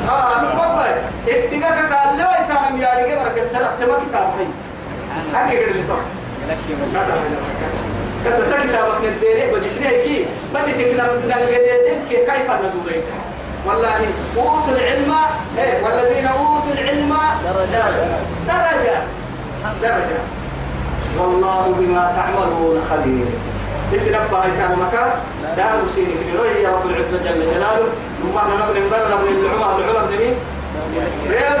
آه 0.09 0.41
نقبل 0.41 0.93
اتقاك 1.27 1.93
قال 1.93 2.17
لو 2.17 2.27
يتعلم 2.29 2.81
يا 2.81 2.89
رجال 2.93 3.43
السلام 3.45 3.71
تما 3.79 3.93
كتاب 4.09 4.27
هاي 4.37 4.47
أنا 5.31 5.49
قال 5.49 5.75
لي 5.75 5.83
طبعا 5.89 6.05
كذا 8.25 8.65
كتابك 8.67 9.01
نديره 9.05 9.57
بديتني 9.57 10.03
كي 10.03 10.25
بديتك 10.53 10.99
نقدر 10.99 11.45
كيف 12.09 12.51
ندوري 12.51 13.01
والله 13.65 14.05
أوتوا 14.37 14.73
العلم 14.73 15.13
إيه 15.57 15.83
والذين 15.83 16.27
أوتوا 16.27 16.73
العلم 16.73 17.13
درجات 17.45 17.93
درجة 18.47 18.97
درجة 19.81 20.19
والله 21.19 21.75
بما 21.79 22.13
تعملون 22.15 22.81
خبير 22.89 23.25
اسم 23.95 24.15
ربها 24.15 24.45
كان 24.59 24.77
مكان 24.79 25.11
دار 25.57 25.81
سيني 25.95 26.07
في 26.07 26.61
يا 26.63 26.69
رب 26.69 26.85
العزة 26.85 27.17
جل 27.23 27.39
جلاله 27.53 27.89
ثم 28.21 28.37
إحنا 28.37 28.55
نبني 28.55 28.79
نبني 28.79 29.15
نبني 29.15 29.31
العمى 29.31 29.83
العمى 29.83 30.07
بن 30.07 30.17
مين؟ 30.17 30.35
ريال 31.29 31.59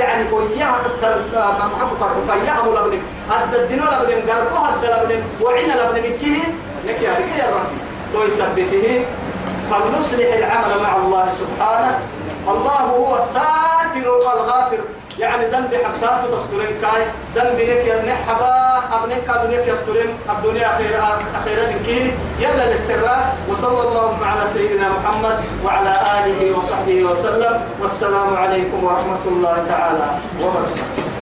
يعني 0.00 0.28
فويها 0.28 0.80
محمد 1.58 1.96
فرح 2.28 2.58
أبو 2.58 2.70
لبنك 2.70 3.00
أد 3.30 3.54
الدين 3.54 3.78
لبنك 3.78 4.30
قرقوها 4.30 4.74
أد 4.74 4.84
لبنك 4.84 5.22
وعين 5.42 5.70
لبنك 5.70 6.16
كيه 6.16 6.42
لك 6.84 7.02
يا 7.02 7.10
رجال 7.10 7.38
يا 7.38 7.48
رب 7.54 8.26
يثبته. 8.26 9.04
فلنصلح 9.70 10.32
العمل 10.32 10.82
مع 10.82 10.96
الله 10.96 11.24
سبحانه. 11.30 11.98
الله 12.48 12.80
هو 12.80 13.16
الساتر 13.16 14.08
والغافر. 14.10 14.78
يعني 15.18 15.46
ذنب 15.46 15.74
حبتات 15.84 16.20
تسترين 16.32 16.76
كاي 16.82 17.02
ذنب 17.34 17.58
لك 17.60 17.86
يرنح 17.86 18.18
حبا 18.28 18.56
أبنك 18.96 19.28
أبنك 19.28 19.64
يسترين 19.68 20.10
الدنيا 20.30 20.68
خير 20.78 20.92
أخيرا 21.40 21.64
لك 21.72 22.12
يلا 22.40 22.70
للسراء 22.70 23.36
وصلى 23.50 23.82
الله 23.88 24.16
على 24.26 24.46
سيدنا 24.46 24.88
محمد 24.88 25.36
وعلى 25.64 25.94
آله 26.18 26.58
وصحبه 26.58 27.04
وسلم. 27.04 27.60
والسلام 27.80 28.36
عليكم 28.36 28.84
ورحمة 28.84 29.24
الله 29.26 29.56
تعالى 29.68 30.08
وبركاته. 30.42 31.15